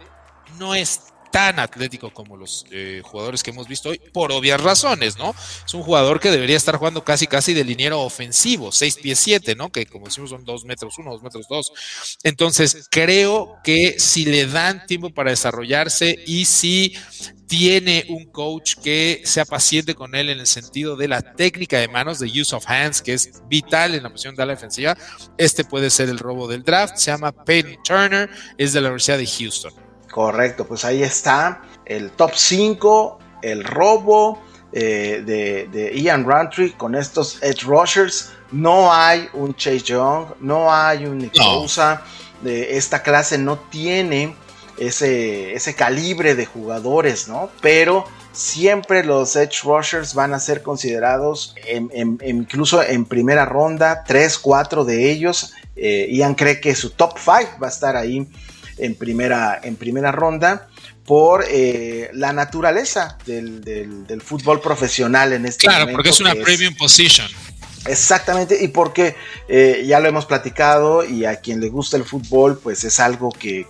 no 0.57 0.73
es 0.75 1.01
tan 1.31 1.59
atlético 1.59 2.13
como 2.13 2.37
los 2.37 2.65
eh, 2.71 3.01
jugadores 3.03 3.43
que 3.43 3.51
hemos 3.51 3.67
visto 3.67 3.89
hoy, 3.89 3.99
por 4.13 4.31
obvias 4.31 4.61
razones, 4.61 5.17
¿no? 5.17 5.35
Es 5.65 5.73
un 5.73 5.83
jugador 5.83 6.19
que 6.19 6.31
debería 6.31 6.57
estar 6.57 6.77
jugando 6.77 7.03
casi 7.03 7.27
casi 7.27 7.53
de 7.53 7.63
liniero 7.63 8.01
ofensivo, 8.01 8.71
6 8.71 8.97
pies 8.97 9.19
7, 9.19 9.55
¿no? 9.55 9.71
Que 9.71 9.85
como 9.85 10.05
decimos 10.05 10.29
son 10.29 10.45
2 10.45 10.65
metros 10.65 10.97
1, 10.97 11.11
2 11.11 11.23
metros 11.23 11.47
2. 11.49 11.71
Entonces, 12.23 12.87
creo 12.89 13.57
que 13.63 13.99
si 13.99 14.25
le 14.25 14.45
dan 14.47 14.85
tiempo 14.85 15.09
para 15.09 15.31
desarrollarse 15.31 16.23
y 16.25 16.45
si 16.45 16.95
tiene 17.47 18.05
un 18.09 18.25
coach 18.25 18.75
que 18.83 19.21
sea 19.23 19.45
paciente 19.45 19.95
con 19.95 20.15
él 20.15 20.29
en 20.29 20.39
el 20.39 20.47
sentido 20.47 20.95
de 20.95 21.07
la 21.07 21.21
técnica 21.21 21.79
de 21.79 21.87
manos, 21.87 22.19
de 22.19 22.27
use 22.27 22.55
of 22.55 22.65
hands, 22.67 23.01
que 23.01 23.13
es 23.13 23.41
vital 23.47 23.95
en 23.95 24.03
la 24.03 24.09
posición 24.09 24.35
de 24.35 24.45
la 24.45 24.53
defensiva, 24.53 24.97
este 25.37 25.63
puede 25.63 25.89
ser 25.89 26.09
el 26.09 26.19
robo 26.19 26.47
del 26.47 26.63
draft. 26.63 26.97
Se 26.97 27.11
llama 27.11 27.31
Peyton 27.31 27.81
Turner, 27.83 28.29
es 28.57 28.73
de 28.73 28.81
la 28.81 28.89
Universidad 28.89 29.17
de 29.17 29.27
Houston. 29.27 29.86
Correcto, 30.17 30.65
pues 30.65 30.83
ahí 30.83 31.03
está 31.03 31.61
el 31.85 32.09
top 32.09 32.31
5, 32.33 33.19
el 33.43 33.63
robo 33.63 34.41
eh, 34.71 35.21
de, 35.23 35.91
Ian 35.95 36.25
Roundtree 36.25 36.71
con 36.71 36.95
estos 36.95 37.37
edge 37.43 37.61
rushers. 37.61 38.31
No 38.51 38.91
hay 38.91 39.29
un 39.33 39.53
Chase 39.53 39.81
Young, 39.81 40.29
no 40.39 40.73
hay 40.73 41.05
un 41.05 41.19
Nick 41.19 41.33
De 42.41 42.77
esta 42.77 43.03
clase 43.03 43.37
no 43.37 43.59
tiene 43.69 44.35
ese, 44.79 45.53
ese 45.53 45.75
calibre 45.75 46.33
de 46.33 46.47
jugadores, 46.47 47.27
¿no? 47.27 47.51
Pero 47.61 48.03
siempre 48.31 49.03
los 49.03 49.35
edge 49.35 49.61
rushers 49.65 50.15
van 50.15 50.33
a 50.33 50.39
ser 50.39 50.63
considerados 50.63 51.53
incluso 52.25 52.81
en 52.81 53.05
primera 53.05 53.45
ronda, 53.45 54.03
3, 54.03 54.39
4 54.39 54.83
de 54.83 55.11
ellos. 55.11 55.53
Eh, 55.75 56.07
Ian 56.09 56.33
cree 56.33 56.59
que 56.59 56.73
su 56.73 56.89
top 56.89 57.19
5 57.19 57.59
va 57.61 57.67
a 57.67 57.69
estar 57.69 57.95
ahí 57.95 58.27
en 58.77 58.95
primera, 58.95 59.59
en 59.63 59.75
primera 59.75 60.11
ronda 60.11 60.67
por 61.05 61.45
eh, 61.47 62.09
la 62.13 62.33
naturaleza 62.33 63.17
del, 63.25 64.21
fútbol 64.23 64.59
profesional 64.59 65.33
en 65.33 65.45
este 65.45 65.67
momento. 65.67 65.85
Claro, 65.85 65.95
porque 65.95 66.09
es 66.09 66.19
una 66.19 66.35
premium 66.35 66.75
position. 66.75 67.27
Exactamente, 67.87 68.61
y 68.61 68.67
porque 68.67 69.15
eh, 69.47 69.85
ya 69.87 69.99
lo 69.99 70.09
hemos 70.09 70.25
platicado 70.25 71.05
y 71.05 71.23
a 71.25 71.37
quien 71.37 71.61
le 71.61 71.69
gusta 71.69 71.95
el 71.95 72.03
fútbol, 72.03 72.59
pues 72.61 72.83
es 72.83 72.99
algo 72.99 73.29
que, 73.29 73.65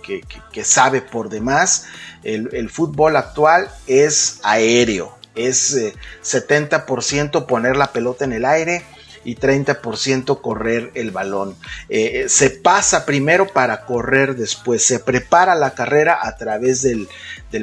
sabe 0.64 1.00
por 1.00 1.28
demás. 1.28 1.86
El, 2.24 2.68
fútbol 2.68 3.16
actual 3.16 3.70
es 3.86 4.40
aéreo, 4.42 5.16
es 5.36 5.76
70% 6.24 7.38
eh, 7.38 7.44
poner 7.46 7.76
la 7.76 7.92
pelota 7.92 8.24
en 8.24 8.32
el 8.32 8.44
aire, 8.44 8.84
y 9.28 9.36
30% 9.36 10.40
correr 10.40 10.90
el 10.94 11.10
balón. 11.10 11.54
Eh, 11.90 12.24
se 12.28 12.48
pasa 12.48 13.04
primero 13.04 13.46
para 13.46 13.84
correr 13.84 14.34
después, 14.36 14.86
se 14.86 15.00
prepara 15.00 15.54
la 15.54 15.74
carrera 15.74 16.18
a 16.22 16.34
través 16.36 16.80
del, 16.80 17.08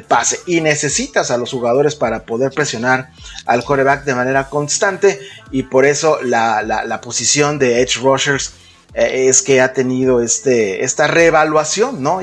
pase 0.06 0.38
y 0.46 0.60
necesitas 0.60 1.32
a 1.32 1.38
los 1.38 1.50
jugadores 1.50 1.96
para 1.96 2.24
poder 2.24 2.52
presionar 2.52 3.10
al 3.46 3.64
coreback 3.64 4.04
de 4.04 4.14
manera 4.14 4.48
constante 4.48 5.18
y 5.50 5.64
por 5.64 5.84
eso 5.86 6.20
la, 6.22 7.00
posición 7.02 7.58
de 7.58 7.82
Edge 7.82 7.96
Rushers 8.00 8.52
eh, 8.94 9.26
es 9.28 9.42
que 9.42 9.60
ha 9.60 9.72
tenido 9.72 10.22
este, 10.22 10.84
esta 10.84 11.08
reevaluación, 11.08 12.00
¿no? 12.00 12.20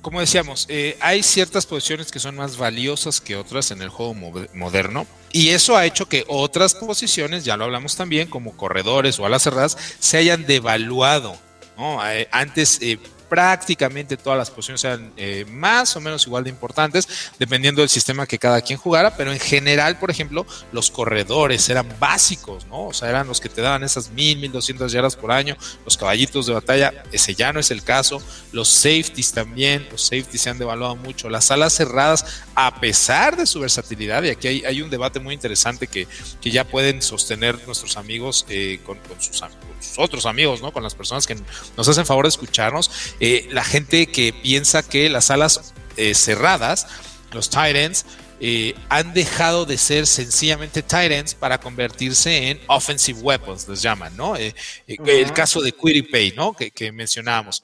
Como 0.00 0.20
decíamos, 0.20 0.66
eh, 0.70 0.96
hay 1.00 1.22
ciertas 1.22 1.66
posiciones 1.66 2.10
que 2.10 2.18
son 2.18 2.34
más 2.36 2.56
valiosas 2.56 3.20
que 3.20 3.36
otras 3.36 3.70
en 3.70 3.82
el 3.82 3.90
juego 3.90 4.14
moderno 4.54 5.06
y 5.36 5.50
eso 5.50 5.76
ha 5.76 5.84
hecho 5.84 6.08
que 6.08 6.24
otras 6.28 6.74
posiciones, 6.74 7.44
ya 7.44 7.56
lo 7.56 7.64
hablamos 7.64 7.96
también, 7.96 8.28
como 8.28 8.56
corredores 8.56 9.18
o 9.18 9.26
alas 9.26 9.42
cerradas, 9.42 9.76
se 9.98 10.16
hayan 10.16 10.46
devaluado. 10.46 11.36
¿no? 11.76 12.06
Eh, 12.08 12.28
antes 12.32 12.80
prácticamente 13.28 14.16
todas 14.16 14.38
las 14.38 14.50
posiciones 14.50 14.84
eran 14.84 15.12
eh, 15.16 15.44
más 15.48 15.96
o 15.96 16.00
menos 16.00 16.26
igual 16.26 16.44
de 16.44 16.50
importantes, 16.50 17.08
dependiendo 17.38 17.80
del 17.80 17.88
sistema 17.88 18.26
que 18.26 18.38
cada 18.38 18.60
quien 18.60 18.78
jugara, 18.78 19.16
pero 19.16 19.32
en 19.32 19.40
general, 19.40 19.98
por 19.98 20.10
ejemplo, 20.10 20.46
los 20.72 20.90
corredores 20.90 21.68
eran 21.68 21.88
básicos, 21.98 22.66
¿no? 22.66 22.86
O 22.86 22.92
sea, 22.92 23.08
eran 23.08 23.26
los 23.26 23.40
que 23.40 23.48
te 23.48 23.60
daban 23.60 23.84
esas 23.84 24.10
mil, 24.10 24.38
mil 24.38 24.52
doscientas 24.52 24.92
yardas 24.92 25.16
por 25.16 25.32
año, 25.32 25.56
los 25.84 25.96
caballitos 25.96 26.46
de 26.46 26.54
batalla, 26.54 27.04
ese 27.12 27.34
ya 27.34 27.52
no 27.52 27.60
es 27.60 27.70
el 27.70 27.82
caso, 27.82 28.22
los 28.52 28.68
safeties 28.68 29.32
también, 29.32 29.86
los 29.90 30.02
safeties 30.02 30.42
se 30.42 30.50
han 30.50 30.58
devaluado 30.58 30.96
mucho, 30.96 31.28
las 31.28 31.50
alas 31.50 31.74
cerradas, 31.74 32.44
a 32.58 32.80
pesar 32.80 33.36
de 33.36 33.44
su 33.44 33.60
versatilidad, 33.60 34.22
y 34.22 34.30
aquí 34.30 34.48
hay, 34.64 34.80
un 34.80 34.88
debate 34.88 35.20
muy 35.20 35.34
interesante 35.34 35.86
que, 35.86 36.08
que, 36.40 36.50
ya 36.50 36.64
pueden 36.64 37.02
sostener 37.02 37.54
nuestros 37.66 37.98
amigos 37.98 38.46
eh, 38.48 38.80
con, 38.82 38.98
sus, 39.20 39.42
con 39.42 39.50
sus 39.82 39.98
otros 39.98 40.24
amigos, 40.24 40.62
¿no? 40.62 40.72
Con 40.72 40.82
las 40.82 40.94
personas 40.94 41.26
que 41.26 41.36
nos 41.76 41.86
hacen 41.86 42.06
favor 42.06 42.24
de 42.24 42.30
escucharnos, 42.30 42.90
eh, 43.20 43.46
la 43.52 43.62
gente 43.62 44.06
que 44.06 44.32
piensa 44.32 44.82
que 44.82 45.10
las 45.10 45.30
alas 45.30 45.74
eh, 45.98 46.14
cerradas, 46.14 46.86
los 47.32 47.50
tight 47.50 47.94
eh, 48.40 48.74
han 48.88 49.12
dejado 49.12 49.66
de 49.66 49.76
ser 49.76 50.06
sencillamente 50.06 50.82
tight 50.82 51.34
para 51.34 51.60
convertirse 51.60 52.48
en 52.48 52.60
offensive 52.68 53.20
weapons, 53.20 53.68
les 53.68 53.82
llaman, 53.82 54.16
¿no? 54.16 54.34
El 54.34 55.32
caso 55.34 55.60
de 55.60 55.74
Pay, 55.74 56.32
¿no? 56.34 56.54
Que, 56.54 56.70
que 56.70 56.90
mencionábamos. 56.90 57.62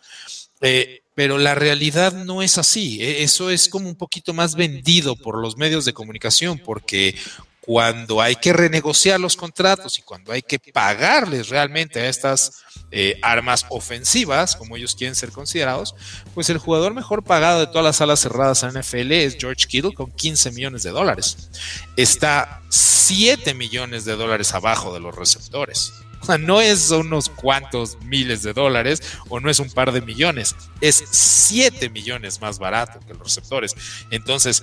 Pero 1.15 1.39
la 1.39 1.55
realidad 1.55 2.13
no 2.13 2.43
es 2.43 2.59
así. 2.59 2.99
Eso 3.01 3.51
es 3.51 3.69
como 3.69 3.89
un 3.89 3.97
poquito 3.97 4.33
más 4.33 4.55
vendido 4.55 5.17
por 5.17 5.39
los 5.39 5.57
medios 5.57 5.85
de 5.85 5.93
comunicación, 5.93 6.59
porque 6.59 7.15
cuando 7.63 8.21
hay 8.21 8.35
que 8.35 8.53
renegociar 8.53 9.21
los 9.21 9.37
contratos 9.37 9.97
y 9.97 10.03
cuando 10.03 10.33
hay 10.33 10.43
que 10.43 10.59
pagarles 10.59 11.49
realmente 11.49 12.01
a 12.01 12.09
estas 12.09 12.65
eh, 12.91 13.21
armas 13.23 13.67
ofensivas, 13.69 14.57
como 14.57 14.77
ellos 14.77 14.97
quieren 14.97 15.15
ser 15.15 15.31
considerados, 15.31 15.95
pues 16.35 16.51
el 16.51 16.59
jugador 16.59 16.93
mejor 16.93 17.23
pagado 17.23 17.61
de 17.61 17.69
todas 17.69 17.85
las 17.85 17.97
salas 17.97 18.19
cerradas 18.19 18.65
en 18.65 18.71
NFL 18.71 19.13
es 19.13 19.37
George 19.39 19.67
Kittle 19.69 19.95
con 19.95 20.11
15 20.11 20.51
millones 20.51 20.83
de 20.83 20.91
dólares. 20.91 21.51
Está 21.97 22.63
7 22.69 23.55
millones 23.55 24.05
de 24.05 24.17
dólares 24.17 24.53
abajo 24.55 24.93
de 24.93 24.99
los 24.99 25.15
receptores. 25.15 25.93
O 26.23 26.25
sea, 26.25 26.39
no 26.39 26.61
es 26.61 26.91
unos 26.91 27.29
cuantos 27.29 27.99
miles 28.05 28.43
de 28.45 28.53
dólares 28.53 29.03
o 29.29 29.41
no 29.41 29.51
es 29.51 29.59
un 29.59 29.71
par 29.71 29.91
de 29.91 30.01
millones, 30.01 30.55
es 30.81 31.05
7 31.11 31.91
millones 31.91 32.41
más 32.41 32.61
barato 32.61 33.01
que 33.07 33.13
los 33.13 33.25
receptores. 33.25 33.75
Entonces, 34.11 34.63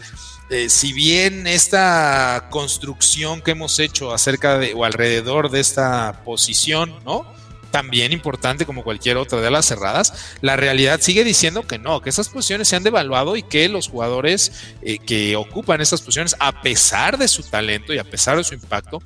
eh, 0.49 0.69
si 0.69 0.93
bien 0.93 1.47
esta 1.47 2.47
construcción 2.49 3.41
que 3.41 3.51
hemos 3.51 3.77
hecho 3.79 4.13
acerca 4.13 4.57
de 4.57 4.73
o 4.73 4.85
alrededor 4.85 5.51
de 5.51 5.59
esta 5.59 6.21
posición, 6.23 6.95
¿no? 7.05 7.25
también 7.71 8.11
importante 8.11 8.65
como 8.65 8.83
cualquier 8.83 9.17
otra 9.17 9.41
de 9.41 9.51
las 9.51 9.65
cerradas, 9.65 10.13
la 10.41 10.55
realidad 10.55 10.99
sigue 11.01 11.23
diciendo 11.23 11.67
que 11.67 11.77
no, 11.77 12.01
que 12.01 12.09
esas 12.09 12.29
posiciones 12.29 12.67
se 12.67 12.75
han 12.75 12.83
devaluado 12.83 13.35
y 13.35 13.43
que 13.43 13.69
los 13.69 13.89
jugadores 13.89 14.51
eh, 14.81 14.97
que 14.99 15.35
ocupan 15.35 15.81
esas 15.81 16.01
posiciones, 16.01 16.35
a 16.39 16.61
pesar 16.61 17.17
de 17.17 17.27
su 17.27 17.43
talento 17.43 17.93
y 17.93 17.99
a 17.99 18.03
pesar 18.03 18.37
de 18.37 18.43
su 18.43 18.55
impacto, 18.55 19.01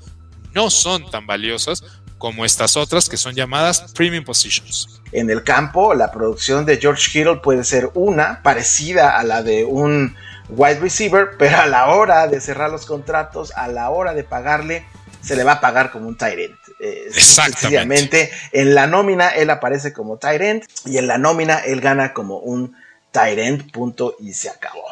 no 0.53 0.69
son 0.69 1.09
tan 1.09 1.25
valiosas 1.27 1.83
como 2.17 2.45
estas 2.45 2.77
otras 2.77 3.09
que 3.09 3.17
son 3.17 3.35
llamadas 3.35 3.91
premium 3.93 4.23
positions. 4.23 5.01
En 5.11 5.29
el 5.29 5.43
campo, 5.43 5.93
la 5.93 6.11
producción 6.11 6.65
de 6.65 6.77
George 6.77 7.11
Kittle 7.11 7.37
puede 7.37 7.63
ser 7.63 7.89
una 7.93 8.41
parecida 8.41 9.19
a 9.19 9.23
la 9.23 9.43
de 9.43 9.65
un 9.65 10.15
wide 10.49 10.79
receiver, 10.79 11.31
pero 11.37 11.57
a 11.57 11.65
la 11.65 11.89
hora 11.89 12.27
de 12.27 12.39
cerrar 12.39 12.71
los 12.71 12.85
contratos, 12.85 13.51
a 13.55 13.67
la 13.67 13.89
hora 13.89 14.13
de 14.13 14.23
pagarle, 14.23 14.85
se 15.21 15.35
le 15.35 15.43
va 15.43 15.53
a 15.53 15.61
pagar 15.61 15.91
como 15.91 16.07
un 16.07 16.17
tight 16.17 16.39
end. 16.39 16.55
Eh, 16.79 17.05
Exactamente. 17.07 18.31
En 18.51 18.75
la 18.75 18.87
nómina 18.87 19.29
él 19.29 19.49
aparece 19.49 19.93
como 19.93 20.17
tight 20.17 20.41
end 20.41 20.63
y 20.85 20.97
en 20.97 21.07
la 21.07 21.17
nómina 21.17 21.59
él 21.59 21.81
gana 21.81 22.13
como 22.13 22.37
un 22.39 22.75
tight 23.11 23.39
end, 23.39 23.71
punto 23.71 24.15
y 24.19 24.33
se 24.33 24.49
acabó. 24.49 24.83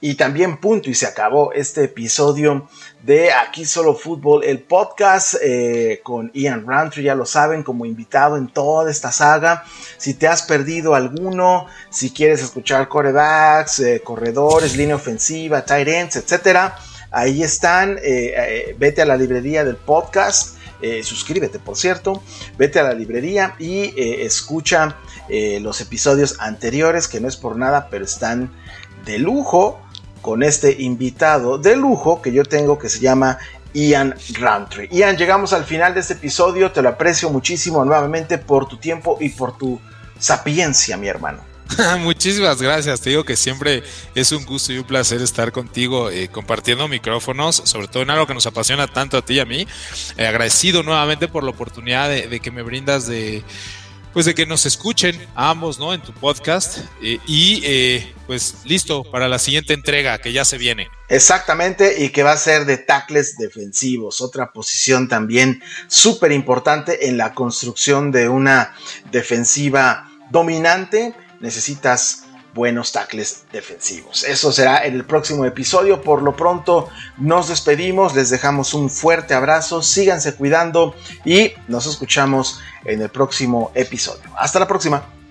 Y 0.00 0.14
también 0.14 0.58
punto 0.58 0.90
y 0.90 0.94
se 0.94 1.06
acabó 1.06 1.52
este 1.52 1.84
episodio 1.84 2.68
de 3.02 3.32
Aquí 3.32 3.64
Solo 3.64 3.94
Fútbol, 3.94 4.44
el 4.44 4.60
podcast 4.60 5.34
eh, 5.42 6.00
con 6.02 6.30
Ian 6.32 6.66
Rantry, 6.66 7.02
ya 7.02 7.14
lo 7.14 7.26
saben, 7.26 7.62
como 7.62 7.84
invitado 7.84 8.36
en 8.36 8.48
toda 8.48 8.90
esta 8.90 9.12
saga. 9.12 9.64
Si 9.98 10.14
te 10.14 10.28
has 10.28 10.42
perdido 10.42 10.94
alguno, 10.94 11.66
si 11.90 12.10
quieres 12.10 12.42
escuchar 12.42 12.88
corebacks, 12.88 13.80
eh, 13.80 14.00
corredores, 14.02 14.76
línea 14.76 14.96
ofensiva, 14.96 15.64
tight 15.64 15.88
ends, 15.88 16.16
etcétera, 16.16 16.76
ahí 17.10 17.42
están. 17.42 17.98
vete 18.78 19.02
a 19.02 19.06
la 19.06 19.16
librería 19.16 19.64
del 19.64 19.76
podcast 19.76 20.56
eh, 20.82 21.04
suscríbete, 21.04 21.60
por 21.60 21.76
cierto, 21.76 22.24
vete 22.58 22.80
a 22.80 22.82
la 22.82 22.92
librería 22.92 23.54
y 23.60 23.94
eh, 23.96 24.24
escucha 24.24 24.96
eh, 25.28 25.60
los 25.60 25.80
episodios 25.80 26.40
anteriores, 26.40 27.06
que 27.06 27.20
no 27.20 27.28
es 27.28 27.36
por 27.36 27.56
nada, 27.56 27.86
pero 27.88 28.04
están 28.04 28.50
de 29.04 29.20
lujo 29.20 29.80
con 30.22 30.42
este 30.42 30.80
invitado 30.80 31.58
de 31.58 31.76
lujo 31.76 32.22
que 32.22 32.32
yo 32.32 32.44
tengo 32.44 32.78
que 32.78 32.88
se 32.88 33.00
llama 33.00 33.38
Ian 33.74 34.14
Roundtree. 34.38 34.88
Ian, 34.90 35.16
llegamos 35.16 35.52
al 35.52 35.64
final 35.64 35.92
de 35.92 36.00
este 36.00 36.14
episodio, 36.14 36.72
te 36.72 36.80
lo 36.80 36.88
aprecio 36.88 37.28
muchísimo 37.28 37.84
nuevamente 37.84 38.38
por 38.38 38.66
tu 38.68 38.78
tiempo 38.78 39.18
y 39.20 39.28
por 39.28 39.58
tu 39.58 39.78
sapiencia, 40.18 40.96
mi 40.96 41.08
hermano. 41.08 41.52
Muchísimas 42.00 42.60
gracias. 42.60 43.00
Te 43.00 43.10
digo 43.10 43.24
que 43.24 43.36
siempre 43.36 43.82
es 44.14 44.32
un 44.32 44.44
gusto 44.44 44.72
y 44.72 44.78
un 44.78 44.84
placer 44.84 45.20
estar 45.22 45.52
contigo 45.52 46.10
eh, 46.10 46.28
compartiendo 46.28 46.88
micrófonos, 46.88 47.62
sobre 47.64 47.88
todo 47.88 48.02
en 48.02 48.10
algo 48.10 48.26
que 48.26 48.34
nos 48.34 48.46
apasiona 48.46 48.86
tanto 48.86 49.16
a 49.16 49.22
ti 49.22 49.34
y 49.34 49.40
a 49.40 49.44
mí. 49.44 49.66
Eh, 50.16 50.26
agradecido 50.26 50.82
nuevamente 50.82 51.28
por 51.28 51.44
la 51.44 51.50
oportunidad 51.50 52.08
de, 52.08 52.40
que 52.40 52.50
me 52.50 52.62
brindas 52.62 53.06
de 53.06 53.42
pues 54.12 54.26
de 54.26 54.34
que 54.34 54.46
nos 54.46 54.66
escuchen 54.66 55.18
ambos, 55.34 55.78
¿no? 55.78 55.94
En 55.94 56.02
tu 56.02 56.12
podcast 56.12 56.78
eh, 57.02 57.18
y 57.26 57.62
pues 58.26 58.56
listo 58.64 59.04
para 59.04 59.28
la 59.28 59.38
siguiente 59.38 59.74
entrega 59.74 60.18
que 60.18 60.32
ya 60.32 60.44
se 60.44 60.58
viene. 60.58 60.88
Exactamente 61.08 62.02
y 62.02 62.10
que 62.10 62.22
va 62.22 62.32
a 62.32 62.36
ser 62.36 62.64
de 62.64 62.78
tackles 62.78 63.36
defensivos, 63.36 64.20
otra 64.20 64.52
posición 64.52 65.08
también 65.08 65.62
súper 65.88 66.32
importante 66.32 67.08
en 67.08 67.16
la 67.16 67.34
construcción 67.34 68.10
de 68.10 68.28
una 68.28 68.74
defensiva 69.10 70.10
dominante 70.30 71.14
necesitas 71.42 72.21
buenos 72.54 72.92
tackles 72.92 73.44
defensivos. 73.52 74.24
Eso 74.24 74.52
será 74.52 74.84
en 74.84 74.94
el 74.94 75.04
próximo 75.04 75.44
episodio. 75.44 76.02
Por 76.02 76.22
lo 76.22 76.36
pronto 76.36 76.88
nos 77.18 77.48
despedimos, 77.48 78.14
les 78.14 78.30
dejamos 78.30 78.74
un 78.74 78.90
fuerte 78.90 79.34
abrazo, 79.34 79.82
síganse 79.82 80.34
cuidando 80.34 80.94
y 81.24 81.52
nos 81.68 81.86
escuchamos 81.86 82.60
en 82.84 83.02
el 83.02 83.08
próximo 83.08 83.70
episodio. 83.74 84.30
Hasta 84.36 84.58
la 84.58 84.68
próxima. 84.68 85.21